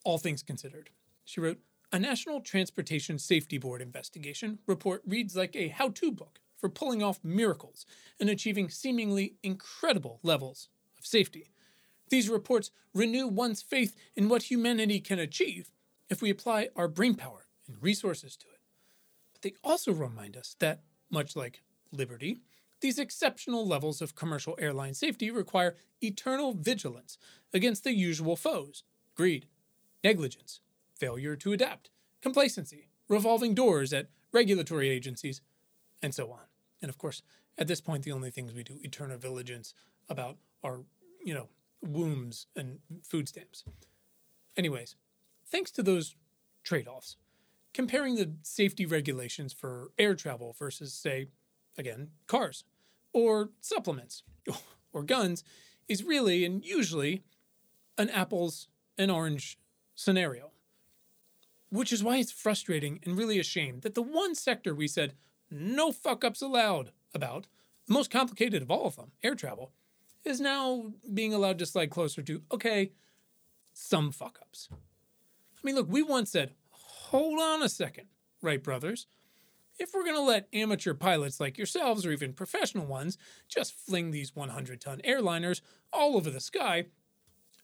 all 0.03 0.17
things 0.17 0.43
considered. 0.43 0.89
She 1.23 1.39
wrote, 1.39 1.59
A 1.93 1.99
National 1.99 2.41
Transportation 2.41 3.19
Safety 3.19 3.59
Board 3.59 3.79
investigation 3.79 4.57
report 4.65 5.03
reads 5.05 5.35
like 5.35 5.55
a 5.55 5.67
how 5.67 5.89
to 5.89 6.11
book 6.11 6.39
for 6.57 6.67
pulling 6.67 7.03
off 7.03 7.23
miracles 7.23 7.85
and 8.19 8.31
achieving 8.31 8.67
seemingly 8.67 9.35
incredible 9.43 10.19
levels 10.23 10.69
of 10.97 11.05
safety. 11.05 11.51
These 12.09 12.29
reports 12.29 12.71
renew 12.95 13.27
one's 13.27 13.61
faith 13.61 13.95
in 14.15 14.27
what 14.27 14.49
humanity 14.49 14.99
can 14.99 15.19
achieve 15.19 15.69
if 16.09 16.19
we 16.19 16.31
apply 16.31 16.69
our 16.75 16.89
brainpower 16.89 17.43
and 17.67 17.77
resources 17.79 18.35
to 18.37 18.47
it. 18.47 18.61
But 19.31 19.43
they 19.43 19.53
also 19.63 19.91
remind 19.91 20.35
us 20.35 20.55
that, 20.57 20.81
much 21.11 21.35
like 21.35 21.61
liberty, 21.91 22.39
these 22.81 22.97
exceptional 22.97 23.67
levels 23.67 24.01
of 24.01 24.15
commercial 24.15 24.57
airline 24.57 24.95
safety 24.95 25.29
require 25.29 25.75
eternal 26.01 26.53
vigilance 26.53 27.19
against 27.53 27.83
the 27.83 27.93
usual 27.93 28.35
foes 28.35 28.83
greed, 29.13 29.45
negligence, 30.03 30.59
failure 31.03 31.35
to 31.35 31.51
adapt, 31.51 31.89
complacency, 32.21 32.87
revolving 33.09 33.53
doors 33.53 33.91
at 33.91 34.07
regulatory 34.31 34.89
agencies, 34.89 35.41
and 36.01 36.15
so 36.15 36.31
on. 36.31 36.45
And 36.81 36.87
of 36.87 36.97
course, 36.97 37.21
at 37.57 37.67
this 37.67 37.81
point, 37.81 38.03
the 38.03 38.13
only 38.13 38.31
things 38.31 38.53
we 38.53 38.63
do 38.63 38.79
eternal 38.81 39.17
vigilance 39.17 39.73
about 40.07 40.37
are, 40.63 40.79
you 41.21 41.33
know, 41.33 41.49
wombs 41.81 42.47
and 42.55 42.79
food 43.03 43.27
stamps. 43.27 43.65
Anyways, 44.55 44.95
thanks 45.45 45.71
to 45.71 45.83
those 45.83 46.15
trade 46.63 46.87
offs, 46.87 47.17
comparing 47.73 48.15
the 48.15 48.31
safety 48.41 48.85
regulations 48.85 49.51
for 49.51 49.91
air 49.99 50.15
travel 50.15 50.55
versus, 50.57 50.93
say, 50.93 51.27
again, 51.77 52.11
cars 52.27 52.63
or 53.11 53.49
supplements 53.59 54.23
or 54.93 55.03
guns 55.03 55.43
is 55.89 56.01
really 56.01 56.45
and 56.45 56.63
usually 56.63 57.23
an 57.97 58.09
apples 58.09 58.69
and 58.97 59.11
orange 59.11 59.59
scenario. 59.95 60.52
Which 61.73 61.91
is 61.91 62.03
why 62.03 62.17
it's 62.17 62.31
frustrating 62.31 62.99
and 63.03 63.17
really 63.17 63.39
a 63.39 63.43
shame 63.43 63.79
that 63.79 63.95
the 63.95 64.03
one 64.03 64.35
sector 64.35 64.75
we 64.75 64.87
said 64.87 65.15
no 65.49 65.91
fuck 65.91 66.23
ups 66.23 66.39
allowed 66.39 66.91
about, 67.15 67.47
the 67.87 67.95
most 67.95 68.11
complicated 68.11 68.61
of 68.61 68.69
all 68.69 68.85
of 68.85 68.95
them, 68.95 69.13
air 69.23 69.33
travel, 69.33 69.71
is 70.23 70.39
now 70.39 70.91
being 71.15 71.33
allowed 71.33 71.57
to 71.57 71.65
slide 71.65 71.89
closer 71.89 72.21
to, 72.21 72.43
okay, 72.51 72.91
some 73.73 74.11
fuck 74.11 74.37
ups. 74.39 74.69
I 74.71 74.75
mean, 75.63 75.73
look, 75.73 75.87
we 75.89 76.03
once 76.03 76.29
said, 76.29 76.51
hold 76.69 77.39
on 77.41 77.63
a 77.63 77.69
second, 77.69 78.05
right, 78.43 78.61
brothers? 78.61 79.07
If 79.79 79.95
we're 79.95 80.03
going 80.03 80.15
to 80.15 80.21
let 80.21 80.49
amateur 80.53 80.93
pilots 80.93 81.39
like 81.39 81.57
yourselves 81.57 82.05
or 82.05 82.11
even 82.11 82.33
professional 82.33 82.85
ones 82.85 83.17
just 83.47 83.73
fling 83.73 84.11
these 84.11 84.35
100 84.35 84.79
ton 84.79 85.01
airliners 85.03 85.61
all 85.91 86.17
over 86.17 86.29
the 86.29 86.39
sky, 86.39 86.85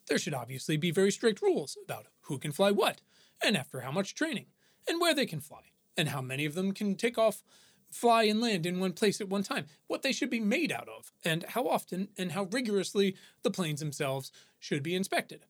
there 0.07 0.17
should 0.17 0.33
obviously 0.33 0.77
be 0.77 0.89
very 0.89 1.11
strict 1.11 1.43
rules 1.43 1.77
about 1.85 2.07
who 2.21 2.39
can 2.39 2.51
fly 2.51 2.71
what, 2.71 3.01
and 3.43 3.58
after 3.58 3.81
how 3.81 3.91
much 3.91 4.15
training, 4.15 4.46
and 4.88 5.00
where 5.00 5.13
they 5.13 5.25
can 5.25 5.41
fly, 5.41 5.72
and 5.98 6.10
how 6.10 6.22
many 6.22 6.46
of 6.46 6.55
them 6.55 6.72
can 6.72 6.96
take 6.96 7.17
off 7.17 7.43
fly 7.89 8.24
and 8.24 8.39
land 8.39 8.65
in 8.65 8.79
one 8.79 8.93
place 8.93 9.19
at 9.19 9.29
one 9.29 9.43
time, 9.43 9.65
what 9.88 10.03
they 10.03 10.12
should 10.12 10.29
be 10.29 10.39
made 10.39 10.72
out 10.72 10.88
of, 10.88 11.12
and 11.25 11.43
how 11.50 11.67
often 11.67 12.10
and 12.17 12.31
how 12.31 12.43
rigorously 12.51 13.15
the 13.43 13.51
planes 13.51 13.79
themselves 13.79 14.31
should 14.60 14.84
be 14.84 14.96
inspected. 14.96 15.46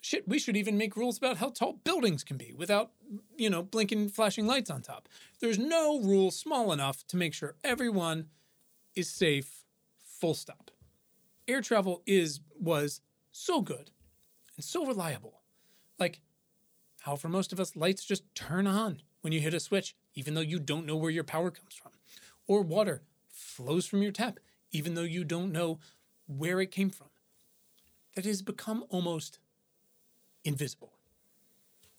Shit, 0.00 0.28
we 0.28 0.38
should 0.38 0.56
even 0.56 0.76
make 0.76 0.96
rules 0.96 1.16
about 1.16 1.38
how 1.38 1.48
tall 1.48 1.80
buildings 1.84 2.24
can 2.24 2.36
be 2.36 2.52
without, 2.52 2.90
you 3.38 3.48
know, 3.48 3.62
blinking 3.62 4.10
flashing 4.10 4.46
lights 4.46 4.70
on 4.70 4.82
top. 4.82 5.08
There's 5.40 5.58
no 5.58 5.98
rule 6.00 6.30
small 6.30 6.72
enough 6.72 7.06
to 7.06 7.16
make 7.16 7.32
sure 7.32 7.54
everyone 7.64 8.26
is 8.94 9.08
safe, 9.08 9.64
full 10.02 10.34
stop. 10.34 10.70
Air 11.48 11.62
travel 11.62 12.02
is, 12.06 12.40
was 12.58 13.00
so 13.30 13.62
good 13.62 13.90
and 14.56 14.64
so 14.64 14.84
reliable. 14.84 15.40
Like, 15.98 16.20
how 17.04 17.16
for 17.16 17.28
most 17.28 17.52
of 17.52 17.60
us, 17.60 17.76
lights 17.76 18.02
just 18.02 18.22
turn 18.34 18.66
on 18.66 19.02
when 19.20 19.30
you 19.30 19.38
hit 19.38 19.52
a 19.52 19.60
switch, 19.60 19.94
even 20.14 20.32
though 20.32 20.40
you 20.40 20.58
don't 20.58 20.86
know 20.86 20.96
where 20.96 21.10
your 21.10 21.22
power 21.22 21.50
comes 21.50 21.74
from. 21.74 21.92
Or 22.46 22.62
water 22.62 23.02
flows 23.28 23.84
from 23.84 24.00
your 24.02 24.10
tap, 24.10 24.40
even 24.72 24.94
though 24.94 25.02
you 25.02 25.22
don't 25.22 25.52
know 25.52 25.80
where 26.26 26.62
it 26.62 26.70
came 26.70 26.88
from. 26.88 27.08
That 28.16 28.24
has 28.24 28.40
become 28.40 28.86
almost 28.88 29.38
invisible. 30.44 30.94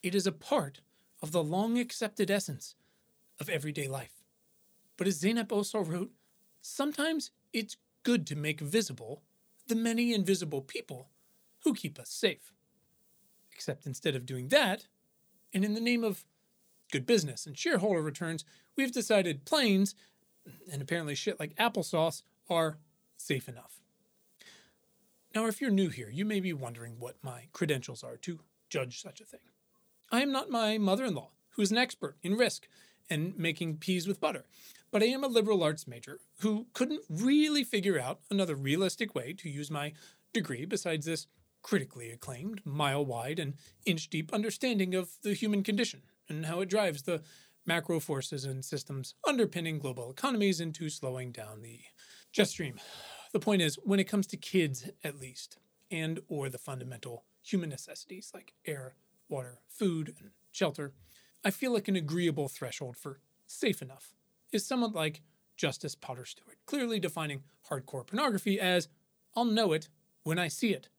It 0.01 0.15
is 0.15 0.25
a 0.25 0.31
part 0.31 0.81
of 1.21 1.31
the 1.31 1.43
long 1.43 1.77
accepted 1.77 2.31
essence 2.31 2.73
of 3.39 3.47
everyday 3.47 3.87
life. 3.87 4.23
But 4.97 5.05
as 5.05 5.21
Zeynep 5.21 5.51
also 5.51 5.81
wrote, 5.81 6.13
sometimes 6.63 7.29
it's 7.53 7.77
good 8.01 8.25
to 8.25 8.35
make 8.35 8.59
visible 8.59 9.21
the 9.67 9.75
many 9.75 10.15
invisible 10.15 10.61
people 10.61 11.09
who 11.59 11.75
keep 11.75 11.99
us 11.99 12.09
safe. 12.09 12.53
Except 13.51 13.85
instead 13.85 14.15
of 14.15 14.25
doing 14.25 14.47
that, 14.47 14.87
and 15.55 15.63
in 15.63 15.73
the 15.73 15.79
name 15.79 16.03
of 16.03 16.25
good 16.91 17.05
business 17.07 17.45
and 17.47 17.57
shareholder 17.57 18.01
returns, 18.01 18.43
we've 18.75 18.91
decided 18.91 19.45
planes, 19.45 19.95
and 20.71 20.81
apparently 20.81 21.15
shit 21.15 21.39
like 21.39 21.55
applesauce, 21.55 22.23
are 22.49 22.77
safe 23.17 23.47
enough. 23.47 23.79
Now, 25.33 25.47
if 25.47 25.59
you're 25.59 25.71
new 25.71 25.89
here, 25.89 26.09
you 26.09 26.25
may 26.25 26.41
be 26.41 26.53
wondering 26.53 26.97
what 26.99 27.15
my 27.23 27.45
credentials 27.53 28.03
are 28.03 28.17
to 28.17 28.39
judge 28.69 29.01
such 29.01 29.21
a 29.21 29.25
thing. 29.25 29.39
I 30.11 30.21
am 30.21 30.31
not 30.31 30.51
my 30.51 30.77
mother 30.77 31.05
in 31.05 31.15
law, 31.15 31.31
who 31.51 31.61
is 31.61 31.71
an 31.71 31.77
expert 31.77 32.17
in 32.21 32.35
risk 32.35 32.67
and 33.09 33.37
making 33.37 33.77
peas 33.77 34.07
with 34.07 34.19
butter, 34.19 34.45
but 34.91 35.01
I 35.01 35.07
am 35.07 35.23
a 35.23 35.27
liberal 35.27 35.63
arts 35.63 35.87
major 35.87 36.19
who 36.39 36.67
couldn't 36.73 37.03
really 37.09 37.63
figure 37.63 37.99
out 37.99 38.19
another 38.29 38.55
realistic 38.55 39.15
way 39.15 39.33
to 39.33 39.49
use 39.49 39.71
my 39.71 39.93
degree 40.33 40.65
besides 40.65 41.05
this 41.05 41.27
critically 41.65 42.11
acclaimed, 42.11 42.61
mile 42.63 43.03
wide, 43.03 43.39
and 43.39 43.55
inch 43.87 44.07
deep 44.11 44.31
understanding 44.31 44.93
of 44.93 45.09
the 45.23 45.33
human 45.33 45.63
condition 45.63 46.03
and 46.29 46.45
how 46.45 46.61
it 46.61 46.69
drives 46.69 47.01
the 47.01 47.23
macro 47.65 47.99
forces 47.99 48.45
and 48.45 48.63
systems 48.63 49.15
underpinning 49.27 49.79
global 49.79 50.11
economies 50.11 50.61
into 50.61 50.89
slowing 50.89 51.31
down 51.31 51.63
the 51.63 51.79
jet 52.31 52.47
stream. 52.47 52.79
The 53.33 53.39
point 53.39 53.63
is, 53.63 53.79
when 53.83 53.99
it 53.99 54.03
comes 54.03 54.27
to 54.27 54.37
kids 54.37 54.87
at 55.03 55.19
least, 55.19 55.57
and 55.89 56.19
or 56.27 56.49
the 56.49 56.59
fundamental 56.59 57.23
human 57.41 57.69
necessities 57.69 58.29
like 58.31 58.53
air, 58.67 58.93
water, 59.27 59.57
food, 59.67 60.13
and 60.19 60.29
shelter, 60.51 60.93
I 61.43 61.49
feel 61.49 61.73
like 61.73 61.87
an 61.87 61.95
agreeable 61.95 62.47
threshold 62.47 62.95
for 62.95 63.21
safe 63.47 63.81
enough 63.81 64.13
is 64.51 64.67
somewhat 64.67 64.93
like 64.93 65.23
Justice 65.57 65.95
Potter 65.95 66.25
Stewart, 66.25 66.59
clearly 66.67 66.99
defining 66.99 67.41
hardcore 67.71 68.05
pornography 68.05 68.59
as 68.59 68.87
I'll 69.35 69.45
know 69.45 69.73
it 69.73 69.89
when 70.21 70.37
I 70.37 70.47
see 70.47 70.71
it. 70.71 70.89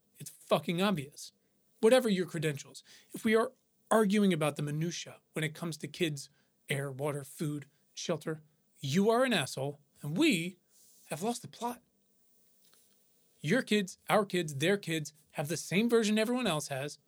Fucking 0.46 0.80
obvious. 0.80 1.32
Whatever 1.80 2.08
your 2.08 2.26
credentials, 2.26 2.82
if 3.12 3.24
we 3.24 3.34
are 3.34 3.52
arguing 3.90 4.32
about 4.32 4.56
the 4.56 4.62
minutia 4.62 5.16
when 5.32 5.44
it 5.44 5.54
comes 5.54 5.76
to 5.78 5.88
kids 5.88 6.28
air, 6.68 6.90
water, 6.90 7.24
food, 7.24 7.66
shelter. 7.94 8.42
You 8.80 9.10
are 9.10 9.24
an 9.24 9.32
asshole, 9.32 9.80
and 10.02 10.16
we 10.16 10.56
have 11.10 11.22
lost 11.22 11.42
the 11.42 11.48
plot. 11.48 11.80
Your 13.40 13.62
kids, 13.62 13.98
our 14.08 14.24
kids, 14.24 14.54
their 14.54 14.76
kids 14.76 15.12
have 15.32 15.48
the 15.48 15.56
same 15.56 15.88
version 15.88 16.18
everyone 16.18 16.46
else 16.46 16.68
has, 16.68 16.98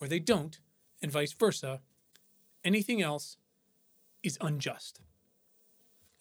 or 0.00 0.08
they 0.08 0.18
don't, 0.18 0.58
and 1.02 1.12
vice 1.12 1.32
versa. 1.32 1.80
Anything 2.64 3.02
else 3.02 3.36
is 4.22 4.38
unjust. 4.40 5.00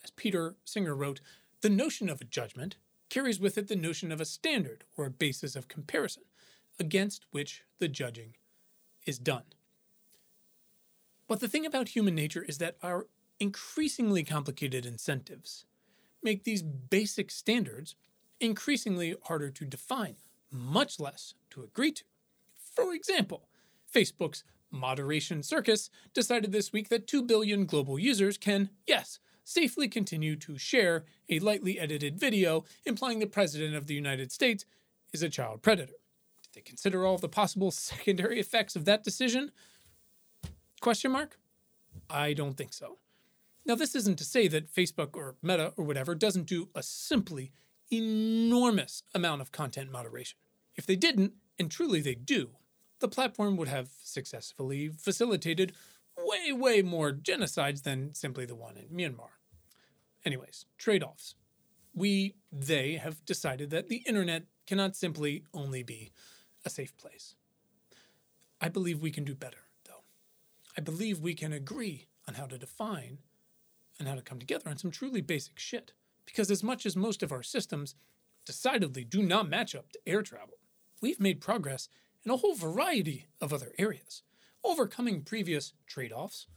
As 0.04 0.12
Peter 0.12 0.56
Singer 0.66 0.96
wrote, 0.96 1.22
the 1.62 1.70
notion 1.70 2.10
of 2.10 2.20
a 2.20 2.26
judgment 2.26 2.76
carries 3.10 3.40
with 3.40 3.58
it 3.58 3.68
the 3.68 3.76
notion 3.76 4.12
of 4.12 4.20
a 4.20 4.26
standard 4.26 4.84
or 4.98 5.06
a 5.06 5.12
basis 5.12 5.56
of 5.56 5.68
comparison 5.68 6.24
against 6.82 7.28
which 7.30 7.62
the 7.78 7.88
judging 7.88 8.34
is 9.06 9.20
done. 9.20 9.44
But 11.28 11.40
the 11.40 11.48
thing 11.48 11.64
about 11.64 11.90
human 11.90 12.16
nature 12.16 12.44
is 12.44 12.58
that 12.58 12.78
our 12.82 13.06
increasingly 13.40 14.24
complicated 14.24 14.84
incentives 14.84 15.66
make 16.24 16.44
these 16.44 16.64
basic 16.64 17.30
standards 17.30 17.96
increasingly 18.40 19.16
harder 19.26 19.52
to 19.52 19.64
define, 19.64 20.16
much 20.52 21.00
less 21.00 21.36
to 21.52 21.62
agree 21.62 21.92
to. 21.92 22.04
For 22.76 22.96
example, 22.96 23.48
Facebook's 23.94 24.44
moderation 24.72 25.44
circus 25.44 25.92
decided 26.16 26.52
this 26.52 26.74
week 26.74 26.90
that 26.90 27.06
2 27.06 27.22
billion 27.22 27.68
global 27.68 28.00
users 28.00 28.38
can, 28.38 28.72
yes, 28.88 29.20
safely 29.44 29.88
continue 29.88 30.36
to 30.38 30.58
share 30.58 31.06
a 31.30 31.38
lightly 31.38 31.80
edited 31.80 32.20
video 32.20 32.66
implying 32.86 33.20
the 33.20 33.28
President 33.28 33.76
of 33.76 33.86
the 33.86 33.94
United 33.94 34.32
States 34.32 34.66
is 35.14 35.22
a 35.22 35.30
child 35.30 35.62
predator. 35.62 36.01
They 36.54 36.62
consider 36.62 37.06
all 37.06 37.18
the 37.18 37.30
possible 37.30 37.72
secondary 37.72 38.40
effects 38.40 38.76
of 38.76 38.86
that 38.86 39.04
decision? 39.04 39.52
Question 40.82 41.12
mark? 41.12 41.38
I 42.10 42.34
don't 42.34 42.58
think 42.58 42.74
so. 42.74 42.98
Now, 43.66 43.76
this 43.76 43.96
isn't 43.96 44.18
to 44.18 44.24
say 44.24 44.48
that 44.48 44.74
Facebook 44.74 45.16
or 45.16 45.36
Meta 45.42 45.74
or 45.78 45.86
whatever 45.86 46.16
doesn't 46.16 46.48
do 46.48 46.70
a 46.74 46.82
simply 46.82 47.52
enormous 47.92 49.04
amount 49.14 49.42
of 49.42 49.52
content 49.52 49.92
moderation. 49.92 50.40
If 50.76 50.86
they 50.86 50.96
didn't, 50.96 51.34
and 51.60 51.70
truly 51.70 52.02
they 52.02 52.16
do, 52.16 52.52
the 53.00 53.08
platform 53.08 53.58
would 53.58 53.68
have 53.68 53.90
successfully 54.02 54.90
facilitated 54.90 55.74
way, 56.18 56.52
way 56.54 56.82
more 56.82 57.12
genocides 57.12 57.84
than 57.84 58.14
simply 58.14 58.46
the 58.46 58.56
one 58.56 58.78
in 58.78 58.88
Myanmar. 58.88 59.30
Anyways, 60.26 60.66
trade 60.78 61.04
offs. 61.04 61.36
We, 61.94 62.36
they, 62.52 62.96
have 62.96 63.26
decided 63.26 63.70
that 63.72 63.90
the 63.90 64.04
internet 64.08 64.44
cannot 64.66 64.96
simply 64.96 65.44
only 65.54 65.84
be 65.84 66.12
a 66.66 66.70
safe 66.70 66.96
place. 66.98 67.36
I 68.60 68.70
believe 68.70 69.02
we 69.02 69.12
can 69.12 69.24
do 69.24 69.36
better, 69.36 69.66
though. 69.86 70.04
I 70.78 70.82
believe 70.82 71.20
we 71.20 71.34
can 71.34 71.52
agree 71.54 72.08
on 72.28 72.36
how 72.36 72.46
to 72.46 72.58
define 72.58 73.20
and 73.98 74.08
how 74.08 74.16
to 74.16 74.22
come 74.22 74.40
together 74.40 74.70
on 74.70 74.78
some 74.78 74.92
truly 74.92 75.22
basic 75.22 75.58
shit. 75.60 75.94
Because 76.26 76.52
as 76.52 76.64
much 76.64 76.86
as 76.86 76.96
most 76.96 77.24
of 77.24 77.32
our 77.32 77.44
systems 77.44 77.96
decidedly 78.46 79.04
do 79.04 79.22
not 79.22 79.50
match 79.50 79.76
up 79.76 79.92
to 79.92 80.00
air 80.06 80.22
travel, 80.22 80.60
we've 81.02 81.20
made 81.20 81.42
progress 81.42 81.90
in 82.24 82.32
a 82.32 82.38
whole 82.38 82.56
variety 82.56 83.28
of 83.40 83.52
other 83.52 83.74
areas, 83.78 84.24
overcoming 84.64 85.22
previous 85.24 85.74
trade 85.88 86.12
offs 86.12 86.48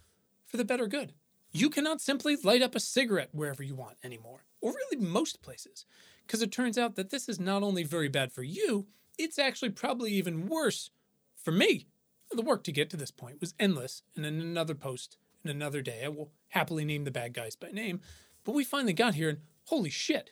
for 0.46 0.58
the 0.58 0.64
better 0.64 0.86
good. 0.86 1.14
You 1.50 1.70
cannot 1.70 2.00
simply 2.00 2.36
light 2.36 2.62
up 2.62 2.74
a 2.74 2.80
cigarette 2.80 3.30
wherever 3.32 3.62
you 3.62 3.74
want 3.74 3.96
anymore, 4.02 4.44
or 4.60 4.72
really 4.72 5.04
most 5.04 5.40
places, 5.40 5.86
because 6.26 6.42
it 6.42 6.52
turns 6.52 6.76
out 6.76 6.96
that 6.96 7.10
this 7.10 7.28
is 7.28 7.40
not 7.40 7.62
only 7.62 7.84
very 7.84 8.08
bad 8.08 8.32
for 8.32 8.42
you, 8.42 8.86
it's 9.18 9.38
actually 9.38 9.70
probably 9.70 10.12
even 10.12 10.46
worse 10.46 10.90
for 11.36 11.52
me. 11.52 11.86
The 12.30 12.42
work 12.42 12.64
to 12.64 12.72
get 12.72 12.90
to 12.90 12.96
this 12.96 13.10
point 13.10 13.40
was 13.40 13.54
endless, 13.60 14.02
and 14.16 14.26
in 14.26 14.40
another 14.40 14.74
post, 14.74 15.18
in 15.44 15.50
another 15.50 15.82
day, 15.82 16.02
I 16.04 16.08
will 16.08 16.30
happily 16.48 16.84
name 16.84 17.04
the 17.04 17.10
bad 17.10 17.32
guys 17.34 17.54
by 17.54 17.68
name. 17.68 18.00
But 18.44 18.54
we 18.54 18.64
finally 18.64 18.92
got 18.92 19.14
here, 19.14 19.28
and 19.28 19.38
holy 19.66 19.90
shit, 19.90 20.30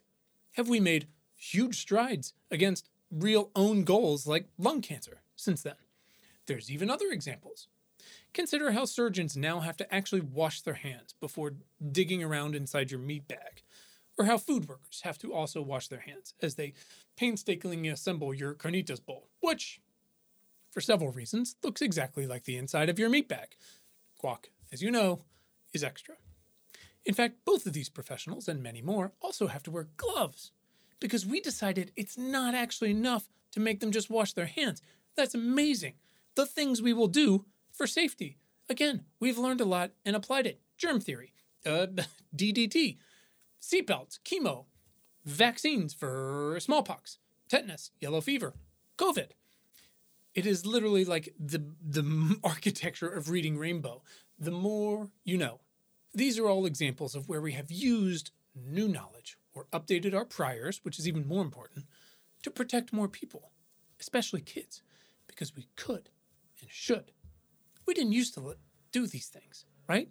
have 0.53 0.69
we 0.69 0.81
made 0.81 1.07
huge 1.37 1.81
strides 1.81 2.35
against 2.51 2.89
real 3.13 3.51
own 3.55 3.85
goals 3.85 4.27
like 4.27 4.49
lung 4.59 4.81
cancer 4.81 5.23
since 5.37 5.63
then. 5.63 5.75
There's 6.47 6.71
even 6.71 6.91
other 6.91 7.11
examples. 7.11 7.69
Consider 8.33 8.73
how 8.73 8.87
surgeons 8.87 9.37
now 9.37 9.61
have 9.61 9.77
to 9.77 9.95
actually 9.95 10.23
wash 10.23 10.63
their 10.63 10.75
hands 10.75 11.15
before 11.21 11.55
digging 11.91 12.23
around 12.23 12.55
inside 12.55 12.91
your 12.91 13.01
meat 13.01 13.29
bag, 13.29 13.63
or 14.19 14.27
how 14.27 14.39
food 14.39 14.69
workers 14.69 15.01
have 15.05 15.19
to 15.19 15.33
also 15.33 15.63
wash 15.63 15.89
their 15.89 16.01
hands 16.01 16.35
as 16.43 16.55
they 16.55 16.75
painstakingly 17.17 17.89
assemble 17.89 18.35
your 18.35 18.55
carnitas 18.55 19.05
bowl, 19.05 19.29
which, 19.41 19.81
for 20.71 20.81
several 20.81 21.11
reasons, 21.13 21.57
looks 21.63 21.83
exactly 21.83 22.27
like 22.27 22.45
the 22.45 22.57
inside 22.57 22.89
of 22.89 22.99
your 22.99 23.09
meat 23.09 23.29
bag. 23.29 23.57
Guac, 24.23 24.47
as 24.71 24.83
you 24.83 24.91
know, 24.91 25.21
is 25.73 25.83
extra. 25.83 26.15
In 27.05 27.15
fact, 27.15 27.45
both 27.45 27.67
of 27.67 27.73
these 27.73 27.89
professionals 27.89 28.49
and 28.49 28.63
many 28.63 28.81
more 28.83 29.13
also 29.21 29.49
have 29.49 29.63
to 29.65 29.71
wear 29.71 29.89
gloves 29.97 30.53
because 31.01 31.27
we 31.27 31.41
decided 31.41 31.91
it's 31.97 32.17
not 32.17 32.55
actually 32.55 32.91
enough 32.93 33.29
to 33.51 33.61
make 33.61 33.81
them 33.81 33.91
just 33.91 34.09
wash 34.09 34.33
their 34.33 34.47
hands. 34.47 34.81
That's 35.17 35.35
amazing. 35.35 35.95
The 36.37 36.47
things 36.47 36.81
we 36.81 36.93
will 36.93 37.09
do 37.09 37.45
for 37.73 37.87
safety. 37.87 38.39
Again, 38.69 39.05
we've 39.19 39.39
learned 39.39 39.61
a 39.61 39.67
lot 39.67 39.91
and 40.05 40.15
applied 40.15 40.47
it. 40.47 40.61
Germ 40.79 41.01
theory, 41.01 41.33
uh, 41.67 41.87
DDT, 42.37 42.99
seatbelts, 43.73 44.19
chemo, 44.25 44.67
vaccines 45.25 45.95
for 45.95 46.59
smallpox, 46.61 47.19
tetanus, 47.49 47.91
yellow 48.01 48.21
fever, 48.21 48.55
COVID. 48.99 49.29
It 50.35 50.47
is 50.47 50.67
literally 50.67 51.05
like 51.05 51.35
the, 51.39 51.65
the 51.83 52.37
architecture 52.45 53.09
of 53.09 53.31
reading 53.31 53.57
Rainbow. 53.59 54.03
The 54.39 54.51
more 54.51 55.11
you 55.25 55.39
know. 55.39 55.61
These 56.15 56.39
are 56.39 56.47
all 56.47 56.67
examples 56.67 57.15
of 57.15 57.29
where 57.29 57.41
we 57.41 57.53
have 57.53 57.71
used 57.71 58.33
new 58.55 58.87
knowledge 58.87 59.39
or 59.55 59.67
updated 59.73 60.15
our 60.15 60.27
priors, 60.27 60.81
which 60.83 60.99
is 60.99 61.09
even 61.09 61.27
more 61.27 61.43
important, 61.43 61.87
to 62.43 62.51
protect 62.51 62.93
more 62.93 63.09
people, 63.09 63.53
especially 63.99 64.43
kids, 64.43 64.83
because 65.27 65.57
we 65.57 65.69
could 65.77 66.11
and 66.61 66.71
should. 66.71 67.13
We 67.87 67.95
didn't 67.95 68.13
used 68.13 68.35
to 68.35 68.57
do 68.93 69.07
these 69.07 69.29
things, 69.29 69.65
right? 69.89 70.11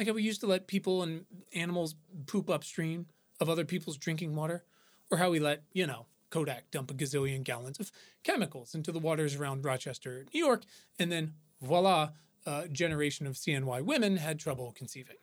Like 0.00 0.06
how 0.06 0.14
we 0.14 0.22
used 0.22 0.40
to 0.40 0.46
let 0.46 0.66
people 0.66 1.02
and 1.02 1.26
animals 1.54 1.94
poop 2.24 2.48
upstream 2.48 3.04
of 3.38 3.50
other 3.50 3.66
people's 3.66 3.98
drinking 3.98 4.34
water, 4.34 4.64
or 5.10 5.18
how 5.18 5.28
we 5.28 5.40
let, 5.40 5.62
you 5.74 5.86
know, 5.86 6.06
Kodak 6.30 6.70
dump 6.70 6.90
a 6.90 6.94
gazillion 6.94 7.44
gallons 7.44 7.78
of 7.78 7.92
chemicals 8.22 8.74
into 8.74 8.92
the 8.92 8.98
waters 8.98 9.34
around 9.34 9.62
Rochester, 9.62 10.24
New 10.32 10.42
York, 10.42 10.62
and 10.98 11.12
then 11.12 11.34
voila, 11.60 12.12
a 12.46 12.66
generation 12.66 13.26
of 13.26 13.34
CNY 13.34 13.84
women 13.84 14.16
had 14.16 14.38
trouble 14.38 14.72
conceiving. 14.72 15.16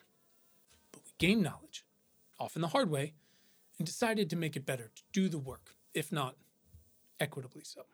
But 0.91 1.01
we 1.05 1.11
gained 1.17 1.41
knowledge, 1.41 1.83
often 2.39 2.61
the 2.61 2.67
hard 2.67 2.91
way, 2.91 3.13
and 3.79 3.87
decided 3.87 4.29
to 4.29 4.35
make 4.35 4.55
it 4.55 4.63
better, 4.63 4.91
to 4.95 5.01
do 5.11 5.27
the 5.27 5.39
work, 5.39 5.71
if 5.95 6.11
not 6.11 6.35
equitably 7.19 7.63
so. 7.63 7.87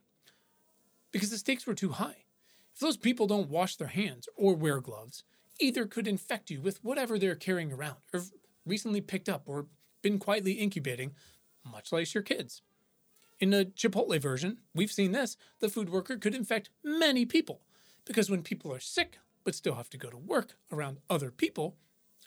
Because 1.13 1.29
the 1.29 1.37
stakes 1.37 1.65
were 1.65 1.75
too 1.75 1.93
high. 1.93 2.25
If 2.73 2.81
those 2.81 2.97
people 2.97 3.25
don't 3.25 3.49
wash 3.49 3.77
their 3.77 3.87
hands 3.87 4.27
or 4.35 4.53
wear 4.53 4.81
gloves, 4.81 5.23
either 5.59 5.85
could 5.85 6.07
infect 6.07 6.49
you 6.49 6.61
with 6.61 6.83
whatever 6.83 7.17
they're 7.17 7.35
carrying 7.35 7.71
around, 7.71 7.97
or 8.13 8.21
recently 8.65 9.01
picked 9.01 9.29
up 9.29 9.43
or 9.45 9.67
been 10.01 10.19
quietly 10.19 10.53
incubating, 10.53 11.13
much 11.63 11.91
like 11.91 12.13
your 12.13 12.23
kids. 12.23 12.61
In 13.39 13.49
the 13.49 13.65
Chipotle 13.65 14.19
version, 14.19 14.57
we've 14.73 14.91
seen 14.91 15.11
this 15.11 15.37
the 15.59 15.69
food 15.69 15.89
worker 15.89 16.17
could 16.17 16.35
infect 16.35 16.69
many 16.83 17.25
people, 17.25 17.61
because 18.05 18.29
when 18.29 18.43
people 18.43 18.73
are 18.73 18.79
sick 18.79 19.17
but 19.43 19.55
still 19.55 19.75
have 19.75 19.89
to 19.89 19.97
go 19.97 20.09
to 20.09 20.17
work 20.17 20.55
around 20.71 20.99
other 21.09 21.29
people, 21.29 21.75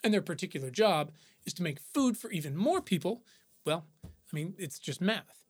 and 0.03 0.13
their 0.13 0.21
particular 0.21 0.69
job 0.69 1.11
is 1.45 1.53
to 1.55 1.63
make 1.63 1.79
food 1.79 2.17
for 2.17 2.29
even 2.31 2.55
more 2.55 2.81
people, 2.81 3.23
well, 3.65 3.85
I 4.05 4.35
mean, 4.35 4.53
it's 4.57 4.77
just 4.77 5.01
math. 5.01 5.43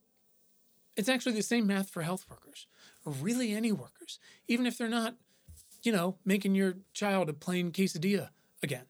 It's 0.95 1.09
actually 1.09 1.33
the 1.33 1.43
same 1.43 1.67
math 1.67 1.89
for 1.89 2.01
health 2.01 2.25
workers, 2.29 2.65
or 3.05 3.11
really 3.11 3.53
any 3.53 3.71
workers, 3.71 4.19
even 4.47 4.65
if 4.65 4.77
they're 4.77 4.87
not, 4.87 5.15
you 5.87 5.93
know, 5.93 6.17
making 6.25 6.53
your 6.53 6.73
child 6.91 7.29
a 7.29 7.33
plain 7.33 7.71
quesadilla 7.71 8.27
again. 8.61 8.83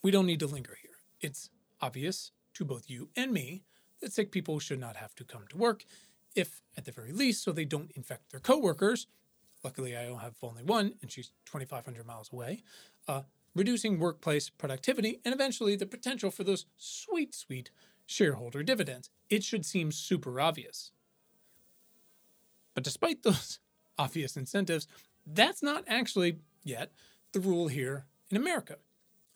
We 0.00 0.12
don't 0.12 0.24
need 0.26 0.38
to 0.38 0.46
linger 0.46 0.78
here. 0.80 0.92
It's 1.20 1.50
obvious 1.80 2.30
to 2.54 2.64
both 2.64 2.88
you 2.88 3.08
and 3.16 3.32
me 3.32 3.64
that 4.00 4.12
sick 4.12 4.30
people 4.30 4.60
should 4.60 4.78
not 4.78 4.94
have 4.94 5.16
to 5.16 5.24
come 5.24 5.42
to 5.48 5.56
work, 5.56 5.84
if 6.36 6.62
at 6.76 6.84
the 6.84 6.92
very 6.92 7.10
least, 7.10 7.42
so 7.42 7.50
they 7.50 7.64
don't 7.64 7.90
infect 7.96 8.30
their 8.30 8.38
coworkers. 8.38 9.08
Luckily, 9.64 9.96
I 9.96 10.04
don't 10.04 10.20
have 10.20 10.36
only 10.40 10.62
one, 10.62 10.92
and 11.02 11.10
she's 11.10 11.32
2,500 11.46 12.06
miles 12.06 12.32
away. 12.32 12.62
Uh, 13.08 13.22
reducing 13.52 13.98
workplace 13.98 14.48
productivity, 14.48 15.18
and 15.24 15.34
eventually 15.34 15.74
the 15.74 15.84
potential 15.84 16.30
for 16.30 16.44
those 16.44 16.66
sweet, 16.76 17.34
sweet 17.34 17.72
shareholder 18.06 18.62
dividends. 18.62 19.10
It 19.28 19.42
should 19.42 19.66
seem 19.66 19.90
super 19.90 20.40
obvious. 20.40 20.92
But 22.72 22.84
despite 22.84 23.24
those 23.24 23.58
obvious 23.98 24.36
incentives, 24.36 24.86
that's 25.26 25.62
not 25.62 25.84
actually 25.86 26.38
yet 26.64 26.92
the 27.32 27.40
rule 27.40 27.68
here 27.68 28.06
in 28.30 28.36
America. 28.36 28.76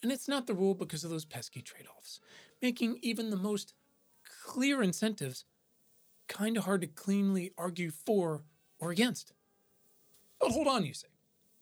And 0.03 0.11
it's 0.11 0.29
not 0.29 0.46
the 0.46 0.55
rule 0.55 0.74
because 0.74 1.05
of 1.05 1.11
those 1.11 1.24
pesky 1.24 1.61
trade 1.61 1.87
offs, 1.96 2.20
making 2.62 2.98
even 3.03 3.31
the 3.31 3.37
most 3.37 3.74
clear 4.44 4.83
incentives 4.83 5.44
kind 6.29 6.57
of 6.57 6.64
hard 6.64 6.81
to 6.81 6.87
cleanly 6.87 7.53
argue 7.59 7.90
for 7.90 8.44
or 8.79 8.90
against. 8.90 9.33
But 10.40 10.53
hold 10.53 10.68
on, 10.68 10.87
you 10.87 10.94
say. 10.94 11.09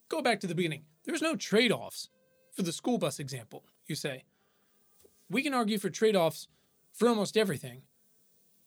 Go 0.07 0.21
back 0.21 0.39
to 0.39 0.47
the 0.47 0.55
beginning. 0.55 0.83
There's 1.03 1.21
no 1.21 1.35
trade 1.35 1.71
offs 1.71 2.09
for 2.53 2.61
the 2.61 2.71
school 2.71 2.97
bus 2.97 3.19
example, 3.19 3.65
you 3.87 3.95
say. 3.95 4.23
We 5.29 5.43
can 5.43 5.53
argue 5.53 5.77
for 5.77 5.89
trade 5.89 6.15
offs 6.15 6.47
for 6.93 7.07
almost 7.07 7.37
everything, 7.37 7.81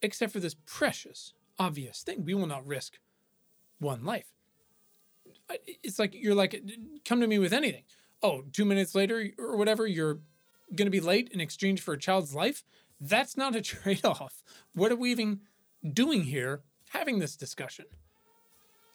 except 0.01 0.33
for 0.33 0.41
this 0.41 0.57
precious, 0.67 1.35
obvious 1.59 2.03
thing. 2.03 2.25
We 2.25 2.35
will 2.35 2.47
not 2.47 2.67
risk 2.67 2.99
one 3.79 4.05
life. 4.05 4.33
It's 5.83 5.99
like 5.99 6.15
you're 6.15 6.35
like, 6.35 6.63
come 7.05 7.21
to 7.21 7.27
me 7.27 7.39
with 7.39 7.53
anything. 7.53 7.85
Oh, 8.23 8.43
two 8.53 8.65
minutes 8.65 8.95
later 8.95 9.31
or 9.39 9.57
whatever, 9.57 9.87
you're 9.87 10.21
going 10.75 10.87
to 10.87 10.91
be 10.91 11.01
late 11.01 11.29
in 11.33 11.41
exchange 11.41 11.81
for 11.81 11.95
a 11.95 11.99
child's 11.99 12.35
life. 12.35 12.65
That's 13.01 13.37
not 13.37 13.57
a 13.57 13.61
trade 13.63 14.05
off. 14.05 14.43
What 14.75 14.93
are 14.93 14.97
we 14.97 15.11
even 15.11 15.41
doing 15.93 16.25
here 16.25 16.63
having 16.91 17.19
this 17.19 17.37
discussion? 17.37 17.87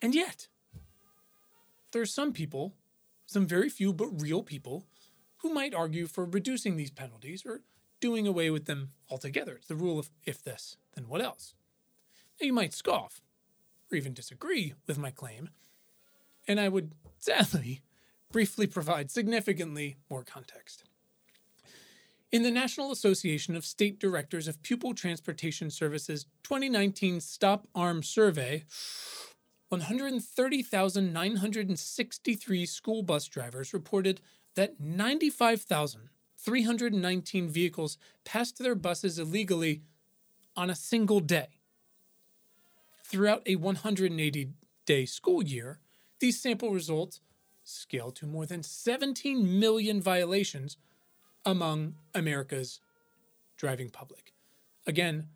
And 0.02 0.14
yet, 0.16 0.48
there 1.92 2.02
are 2.02 2.06
some 2.06 2.34
people, 2.34 2.76
some 3.26 3.48
very 3.48 3.70
few 3.70 3.94
but 3.94 4.22
real 4.22 4.44
people, 4.44 4.86
who 5.38 5.54
might 5.54 5.74
argue 5.74 6.08
for 6.08 6.26
reducing 6.26 6.78
these 6.78 6.92
penalties 6.92 7.44
or 7.46 7.62
doing 8.00 8.28
away 8.28 8.50
with 8.50 8.66
them 8.66 8.92
altogether. 9.10 9.56
It's 9.56 9.68
the 9.68 9.76
rule 9.76 10.00
of 10.00 10.10
if 10.24 10.44
this, 10.44 10.78
then 10.96 11.08
what 11.08 11.22
else? 11.22 11.56
Now, 12.40 12.46
you 12.46 12.54
might 12.54 12.74
scoff 12.74 13.22
or 13.92 13.96
even 13.96 14.14
disagree 14.14 14.74
with 14.86 14.98
my 14.98 15.12
claim, 15.12 15.50
and 16.48 16.60
I 16.60 16.70
would 16.70 16.94
sadly 17.20 17.82
briefly 18.32 18.66
provide 18.68 19.10
significantly 19.12 19.98
more 20.10 20.24
context. 20.24 20.84
In 22.32 22.44
the 22.44 22.52
National 22.52 22.92
Association 22.92 23.56
of 23.56 23.66
State 23.66 24.00
Directors 24.00 24.50
of 24.50 24.62
Pupil 24.62 24.94
Transportation 24.94 25.72
Services 25.72 26.26
2019 26.44 27.22
Stop 27.22 27.70
Arm 27.74 28.04
Survey, 28.04 28.66
130,963 29.70 32.66
school 32.66 33.04
bus 33.04 33.28
drivers 33.28 33.74
reported 33.74 34.20
that 34.56 34.78
95,319 34.80 37.50
vehicles 37.50 37.98
passed 38.26 38.60
their 38.60 38.76
buses 38.76 39.18
illegally 39.20 39.84
on 40.56 40.70
a 40.70 40.76
single 40.76 41.22
day. 41.22 41.48
Throughout 43.06 43.42
a 43.46 43.56
180 43.56 44.50
day 44.86 45.06
school 45.06 45.44
year, 45.44 45.80
these 46.20 46.42
sample 46.42 46.72
results 46.72 47.22
scale 47.64 48.12
to 48.12 48.26
more 48.26 48.46
than 48.46 48.64
17 48.64 49.60
million 49.60 50.02
violations 50.02 50.78
among 51.46 51.96
America's 52.16 52.80
driving 53.58 53.90
public. 53.90 54.34
Again, 54.86 55.28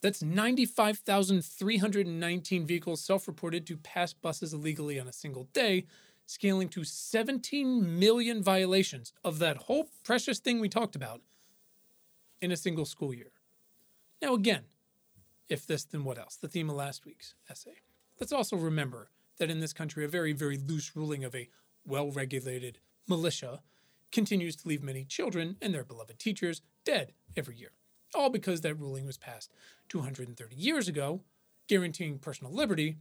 that's 0.00 0.22
95,319 0.22 2.66
vehicles 2.66 3.00
self 3.00 3.26
reported 3.26 3.66
to 3.66 3.76
pass 3.76 4.12
buses 4.12 4.54
illegally 4.54 5.00
on 5.00 5.08
a 5.08 5.12
single 5.12 5.48
day, 5.52 5.86
scaling 6.26 6.68
to 6.70 6.84
17 6.84 7.98
million 7.98 8.42
violations 8.42 9.12
of 9.24 9.40
that 9.40 9.56
whole 9.56 9.88
precious 10.04 10.38
thing 10.38 10.60
we 10.60 10.68
talked 10.68 10.94
about 10.96 11.22
in 12.40 12.52
a 12.52 12.56
single 12.56 12.84
school 12.84 13.14
year. 13.14 13.32
Now, 14.22 14.34
again, 14.34 14.62
if 15.48 15.66
this, 15.66 15.84
then 15.84 16.04
what 16.04 16.18
else? 16.18 16.36
The 16.36 16.48
theme 16.48 16.70
of 16.70 16.76
last 16.76 17.04
week's 17.04 17.34
essay. 17.50 17.80
Let's 18.20 18.32
also 18.32 18.56
remember 18.56 19.10
that 19.38 19.50
in 19.50 19.60
this 19.60 19.72
country, 19.72 20.04
a 20.04 20.08
very, 20.08 20.32
very 20.32 20.58
loose 20.58 20.94
ruling 20.94 21.24
of 21.24 21.34
a 21.34 21.48
well 21.86 22.10
regulated 22.10 22.78
militia 23.08 23.60
continues 24.12 24.56
to 24.56 24.68
leave 24.68 24.82
many 24.82 25.04
children 25.04 25.56
and 25.60 25.74
their 25.74 25.84
beloved 25.84 26.18
teachers 26.18 26.62
dead 26.84 27.12
every 27.36 27.56
year, 27.56 27.72
all 28.14 28.30
because 28.30 28.60
that 28.62 28.74
ruling 28.74 29.06
was 29.06 29.18
passed 29.18 29.52
230 29.88 30.56
years 30.56 30.88
ago, 30.88 31.20
guaranteeing 31.68 32.18
personal 32.18 32.52
liberty, 32.52 32.96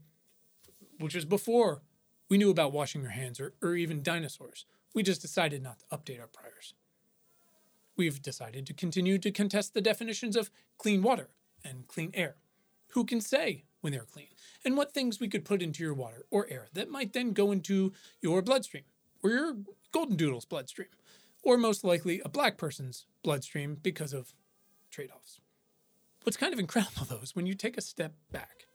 which 1.00 1.16
was 1.16 1.26
before 1.26 1.82
we 2.30 2.38
knew 2.38 2.50
about 2.50 2.72
washing 2.72 3.04
our 3.06 3.12
hands 3.12 3.40
or, 3.40 3.54
or 3.62 3.76
even 3.76 4.02
dinosaurs. 4.02 4.66
We 4.94 5.04
just 5.04 5.22
decided 5.22 5.62
not 5.62 5.80
to 5.80 5.86
update 5.98 6.20
our 6.20 6.28
priors. 6.28 6.74
We've 7.98 8.22
decided 8.22 8.66
to 8.68 8.74
continue 8.74 9.18
to 9.20 9.32
contest 9.32 9.74
the 9.74 9.82
definitions 9.82 10.36
of 10.36 10.50
clean 10.78 11.02
water 11.02 11.30
and 11.64 11.88
clean 11.88 12.12
air. 12.14 12.36
Who 12.90 13.06
can 13.06 13.22
say 13.22 13.64
when 13.86 13.94
they're 13.94 14.02
clean? 14.02 14.30
And 14.66 14.76
what 14.76 14.94
things 14.96 15.20
we 15.20 15.28
could 15.28 15.46
put 15.46 15.62
into 15.62 15.84
your 15.84 15.94
water 15.94 16.26
or 16.32 16.48
air 16.50 16.70
that 16.74 16.90
might 16.90 17.14
then 17.14 17.34
go 17.34 17.52
into 17.52 17.94
your 18.20 18.42
bloodstream 18.42 18.84
or 19.22 19.30
your 19.30 19.58
golden 19.92 20.16
doodle's 20.16 20.46
bloodstream, 20.46 20.88
or 21.44 21.56
most 21.56 21.84
likely 21.84 22.20
a 22.26 22.30
black 22.30 22.58
person's 22.58 23.06
bloodstream 23.24 23.78
because 23.82 24.12
of 24.12 24.34
trade 24.90 25.12
offs. 25.16 25.40
What's 26.24 26.36
kind 26.36 26.52
of 26.52 26.60
incredible, 26.60 27.06
though, 27.10 27.22
is 27.22 27.36
when 27.36 27.46
you 27.46 27.54
take 27.54 27.78
a 27.78 27.82
step 27.82 28.14
back, 28.32 28.66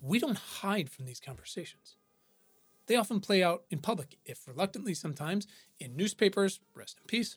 we 0.00 0.18
don't 0.18 0.38
hide 0.38 0.88
from 0.88 1.04
these 1.04 1.20
conversations. 1.20 1.96
They 2.86 2.96
often 2.96 3.20
play 3.20 3.42
out 3.42 3.64
in 3.70 3.80
public, 3.80 4.16
if 4.24 4.48
reluctantly 4.48 4.94
sometimes, 4.94 5.46
in 5.78 5.94
newspapers, 5.94 6.60
rest 6.74 6.96
in 6.98 7.06
peace, 7.06 7.36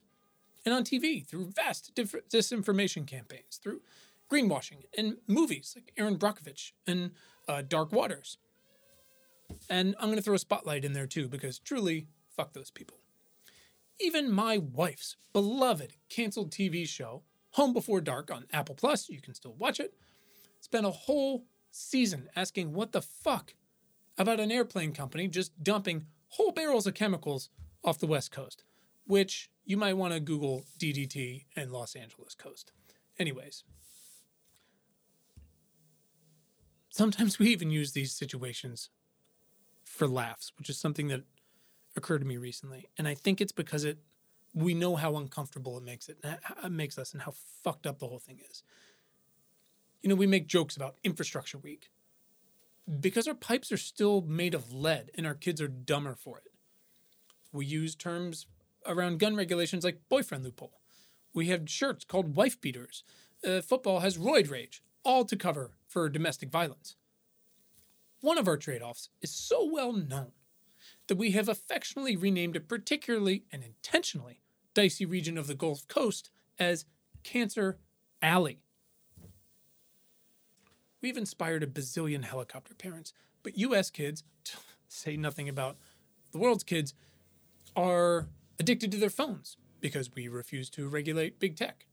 and 0.65 0.73
on 0.73 0.85
TV 0.85 1.25
through 1.25 1.51
vast 1.51 1.93
disinformation 1.95 3.05
campaigns, 3.05 3.59
through 3.61 3.81
greenwashing, 4.31 4.83
in 4.97 5.17
movies 5.27 5.73
like 5.75 5.93
Erin 5.97 6.17
Brockovich 6.17 6.71
and 6.87 7.11
uh, 7.47 7.61
Dark 7.61 7.91
Waters. 7.91 8.37
And 9.69 9.95
I'm 9.99 10.07
going 10.07 10.17
to 10.17 10.23
throw 10.23 10.35
a 10.35 10.39
spotlight 10.39 10.85
in 10.85 10.93
there 10.93 11.07
too, 11.07 11.27
because 11.27 11.59
truly, 11.59 12.07
fuck 12.35 12.53
those 12.53 12.71
people. 12.71 12.97
Even 13.99 14.31
my 14.31 14.57
wife's 14.57 15.15
beloved 15.33 15.93
canceled 16.09 16.51
TV 16.51 16.87
show, 16.87 17.23
Home 17.51 17.73
Before 17.73 18.01
Dark 18.01 18.31
on 18.31 18.45
Apple 18.51 18.75
Plus, 18.75 19.09
you 19.09 19.21
can 19.21 19.33
still 19.33 19.55
watch 19.57 19.79
it, 19.79 19.93
spent 20.59 20.85
a 20.85 20.91
whole 20.91 21.45
season 21.71 22.27
asking 22.35 22.73
what 22.73 22.91
the 22.91 23.01
fuck 23.01 23.53
about 24.17 24.39
an 24.39 24.51
airplane 24.51 24.93
company 24.93 25.27
just 25.27 25.63
dumping 25.63 26.05
whole 26.29 26.51
barrels 26.51 26.87
of 26.87 26.93
chemicals 26.93 27.49
off 27.83 27.99
the 27.99 28.07
West 28.07 28.31
Coast, 28.31 28.63
which 29.05 29.49
you 29.65 29.77
might 29.77 29.93
want 29.93 30.13
to 30.13 30.19
Google 30.19 30.65
DDT 30.79 31.45
and 31.55 31.71
Los 31.71 31.95
Angeles 31.95 32.35
coast. 32.35 32.71
Anyways, 33.19 33.63
sometimes 36.95 37.37
we 37.37 37.49
even 37.49 37.69
use 37.69 37.91
these 37.91 38.13
situations 38.13 38.89
for 39.83 40.07
laughs, 40.07 40.53
which 40.57 40.69
is 40.69 40.77
something 40.77 41.09
that 41.09 41.23
occurred 41.97 42.19
to 42.19 42.25
me 42.25 42.37
recently, 42.37 42.87
and 42.97 43.07
I 43.07 43.13
think 43.13 43.41
it's 43.41 43.51
because 43.51 43.83
it 43.83 43.97
we 44.53 44.73
know 44.73 44.95
how 44.95 45.17
uncomfortable 45.17 45.77
it 45.77 45.83
makes 45.83 46.07
it, 46.07 46.17
it 46.23 46.71
makes 46.71 46.97
us, 46.97 47.11
and 47.11 47.21
how 47.23 47.33
fucked 47.61 47.85
up 47.85 47.99
the 47.99 48.07
whole 48.07 48.19
thing 48.19 48.39
is. 48.49 48.63
You 50.01 50.07
know, 50.07 50.15
we 50.15 50.27
make 50.27 50.47
jokes 50.47 50.77
about 50.77 50.95
infrastructure 51.03 51.57
week 51.57 51.89
because 53.01 53.27
our 53.27 53.33
pipes 53.33 53.73
are 53.73 53.77
still 53.77 54.21
made 54.21 54.53
of 54.53 54.71
lead, 54.71 55.11
and 55.15 55.27
our 55.27 55.33
kids 55.33 55.59
are 55.59 55.67
dumber 55.67 56.15
for 56.15 56.37
it. 56.37 56.53
We 57.51 57.65
use 57.65 57.95
terms 57.95 58.47
around 58.87 59.19
gun 59.19 59.35
regulations 59.35 59.83
like 59.83 60.07
boyfriend 60.07 60.45
loophole. 60.45 60.79
We 61.33 61.47
have 61.47 61.69
shirts 61.69 62.05
called 62.05 62.37
wife 62.37 62.61
beaters. 62.61 63.03
Uh, 63.45 63.59
football 63.59 63.99
has 63.99 64.17
roid 64.17 64.49
rage, 64.49 64.81
all 65.05 65.23
to 65.25 65.35
cover 65.35 65.71
for 65.87 66.09
domestic 66.09 66.49
violence. 66.49 66.95
One 68.21 68.37
of 68.37 68.47
our 68.47 68.57
trade 68.57 68.81
offs 68.81 69.09
is 69.21 69.31
so 69.31 69.69
well 69.71 69.93
known 69.93 70.31
that 71.07 71.17
we 71.17 71.31
have 71.31 71.47
affectionately 71.47 72.15
renamed 72.15 72.55
a 72.55 72.59
particularly 72.59 73.45
and 73.51 73.63
intentionally 73.63 74.41
dicey 74.73 75.05
region 75.05 75.37
of 75.37 75.47
the 75.47 75.55
Gulf 75.55 75.87
Coast 75.87 76.31
as 76.59 76.85
Cancer 77.23 77.77
Alley. 78.21 78.59
We've 81.01 81.17
inspired 81.17 81.61
a 81.61 81.67
bazillion 81.67 82.23
helicopter 82.23 82.73
parents, 82.73 83.13
but 83.43 83.57
US 83.57 83.91
kids, 83.91 84.23
say 84.87 85.15
nothing 85.15 85.47
about 85.47 85.77
the 86.31 86.39
world's 86.39 86.63
kids, 86.63 86.93
are 87.75 88.27
addicted 88.59 88.91
to 88.91 88.97
their 88.97 89.09
phones 89.09 89.57
because 89.81 90.13
we 90.15 90.27
refuse 90.27 90.69
to 90.71 90.87
regulate 90.89 91.39
big 91.39 91.55
tech. 91.55 91.85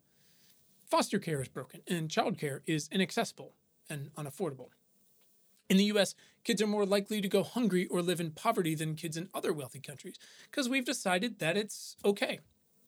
Foster 0.93 1.19
care 1.19 1.41
is 1.41 1.49
broken, 1.49 1.81
and 1.89 2.11
childcare 2.11 2.61
is 2.67 2.91
inaccessible 2.93 3.55
and 3.89 4.13
unaffordable. 4.15 4.69
In 5.71 5.79
the 5.79 5.85
US, 5.85 6.15
kids 6.45 6.61
are 6.61 6.67
more 6.67 6.85
likely 6.85 7.23
to 7.23 7.29
go 7.29 7.43
hungry 7.43 7.87
or 7.87 8.03
live 8.03 8.21
in 8.21 8.33
poverty 8.33 8.75
than 8.75 8.95
kids 8.95 9.17
in 9.17 9.31
other 9.33 9.55
wealthy 9.55 9.81
countries 9.81 10.19
because 10.51 10.69
we've 10.69 10.85
decided 10.85 11.39
that 11.39 11.57
it's 11.57 11.97
okay. 12.05 12.41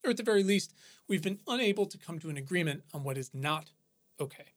Or 0.03 0.11
at 0.11 0.17
the 0.17 0.21
very 0.21 0.43
least, 0.43 0.75
we've 1.07 1.23
been 1.23 1.39
unable 1.47 1.87
to 1.87 1.97
come 1.97 2.19
to 2.19 2.29
an 2.29 2.37
agreement 2.37 2.83
on 2.93 3.03
what 3.03 3.17
is 3.17 3.31
not 3.33 3.71
okay. 4.19 4.53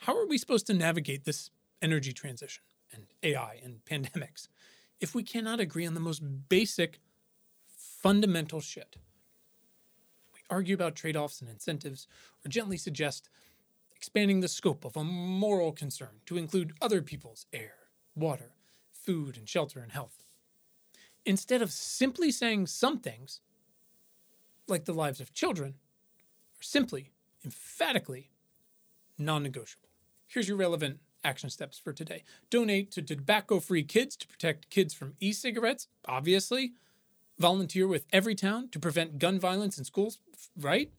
How 0.00 0.18
are 0.18 0.26
we 0.26 0.36
supposed 0.36 0.66
to 0.66 0.74
navigate 0.74 1.26
this 1.26 1.52
energy 1.80 2.12
transition 2.12 2.64
and 2.92 3.04
AI 3.22 3.60
and 3.62 3.84
pandemics 3.88 4.48
if 4.98 5.14
we 5.14 5.22
cannot 5.22 5.60
agree 5.60 5.86
on 5.86 5.94
the 5.94 6.00
most 6.00 6.24
basic, 6.48 6.98
fundamental 7.68 8.60
shit? 8.60 8.96
Argue 10.50 10.74
about 10.74 10.96
trade 10.96 11.16
offs 11.16 11.40
and 11.40 11.50
incentives, 11.50 12.06
or 12.44 12.48
gently 12.48 12.76
suggest 12.76 13.28
expanding 13.94 14.40
the 14.40 14.48
scope 14.48 14.84
of 14.84 14.96
a 14.96 15.04
moral 15.04 15.72
concern 15.72 16.20
to 16.26 16.38
include 16.38 16.72
other 16.80 17.02
people's 17.02 17.46
air, 17.52 17.74
water, 18.14 18.52
food, 18.92 19.36
and 19.36 19.48
shelter 19.48 19.80
and 19.80 19.92
health. 19.92 20.24
Instead 21.26 21.60
of 21.62 21.72
simply 21.72 22.30
saying 22.30 22.66
some 22.66 22.98
things, 22.98 23.40
like 24.66 24.84
the 24.84 24.94
lives 24.94 25.20
of 25.20 25.34
children, 25.34 25.74
are 26.58 26.62
simply, 26.62 27.10
emphatically 27.44 28.30
non 29.18 29.42
negotiable. 29.42 29.88
Here's 30.26 30.48
your 30.48 30.56
relevant 30.56 31.00
action 31.24 31.50
steps 31.50 31.78
for 31.78 31.92
today. 31.92 32.22
Donate 32.50 32.90
to 32.92 33.02
Tobacco 33.02 33.60
Free 33.60 33.82
Kids 33.82 34.16
to 34.16 34.28
protect 34.28 34.70
kids 34.70 34.94
from 34.94 35.14
e 35.20 35.32
cigarettes, 35.32 35.88
obviously. 36.06 36.72
Volunteer 37.38 37.86
with 37.86 38.10
Everytown 38.10 38.70
to 38.72 38.80
prevent 38.80 39.18
gun 39.18 39.38
violence 39.38 39.78
in 39.78 39.84
schools, 39.84 40.18
right? 40.58 40.90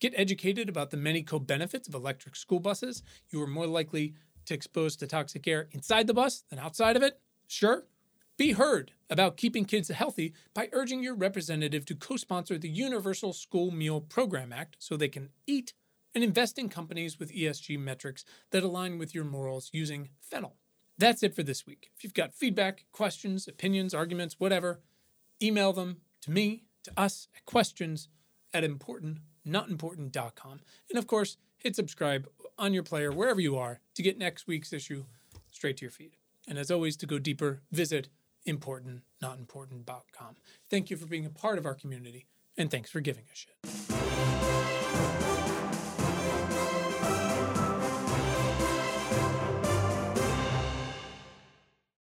Get 0.00 0.12
educated 0.16 0.68
about 0.68 0.90
the 0.90 0.96
many 0.96 1.22
co 1.22 1.38
benefits 1.38 1.86
of 1.86 1.94
electric 1.94 2.34
school 2.34 2.58
buses. 2.58 3.02
You 3.30 3.40
are 3.42 3.46
more 3.46 3.66
likely 3.66 4.14
to 4.46 4.54
expose 4.54 4.96
to 4.96 5.06
toxic 5.06 5.46
air 5.46 5.68
inside 5.72 6.06
the 6.06 6.14
bus 6.14 6.44
than 6.50 6.58
outside 6.58 6.96
of 6.96 7.02
it. 7.02 7.20
Sure. 7.46 7.86
Be 8.36 8.52
heard 8.52 8.92
about 9.10 9.36
keeping 9.36 9.64
kids 9.64 9.88
healthy 9.88 10.32
by 10.54 10.68
urging 10.72 11.02
your 11.02 11.14
representative 11.14 11.84
to 11.86 11.94
co 11.94 12.16
sponsor 12.16 12.58
the 12.58 12.68
Universal 12.68 13.32
School 13.32 13.70
Meal 13.70 14.00
Program 14.00 14.52
Act 14.52 14.76
so 14.78 14.96
they 14.96 15.08
can 15.08 15.30
eat 15.46 15.74
and 16.14 16.24
invest 16.24 16.58
in 16.58 16.68
companies 16.68 17.18
with 17.18 17.32
ESG 17.32 17.78
metrics 17.78 18.24
that 18.50 18.64
align 18.64 18.98
with 18.98 19.14
your 19.14 19.24
morals 19.24 19.70
using 19.72 20.08
fennel. 20.20 20.56
That's 20.96 21.22
it 21.22 21.34
for 21.34 21.44
this 21.44 21.66
week. 21.66 21.90
If 21.96 22.02
you've 22.02 22.14
got 22.14 22.34
feedback, 22.34 22.86
questions, 22.90 23.46
opinions, 23.46 23.94
arguments, 23.94 24.36
whatever, 24.38 24.80
email 25.42 25.72
them 25.72 25.98
to 26.22 26.30
me, 26.30 26.64
to 26.84 26.92
us 26.96 27.28
at 27.36 27.44
questions 27.44 28.08
at 28.52 28.64
importantnotimportant.com. 28.64 30.60
And 30.90 30.98
of 30.98 31.06
course, 31.06 31.36
hit 31.58 31.76
subscribe 31.76 32.28
on 32.58 32.74
your 32.74 32.82
player 32.82 33.12
wherever 33.12 33.40
you 33.40 33.56
are 33.56 33.80
to 33.94 34.02
get 34.02 34.18
next 34.18 34.46
week's 34.46 34.72
issue 34.72 35.04
straight 35.50 35.76
to 35.78 35.84
your 35.84 35.90
feed. 35.90 36.16
And 36.46 36.58
as 36.58 36.70
always, 36.70 36.96
to 36.98 37.06
go 37.06 37.18
deeper, 37.18 37.62
visit 37.70 38.08
importantnotimportant.com. 38.46 40.36
Thank 40.70 40.90
you 40.90 40.96
for 40.96 41.06
being 41.06 41.26
a 41.26 41.30
part 41.30 41.58
of 41.58 41.66
our 41.66 41.74
community, 41.74 42.26
and 42.56 42.70
thanks 42.70 42.90
for 42.90 43.00
giving 43.00 43.24
a 43.30 43.36
shit. 43.36 43.87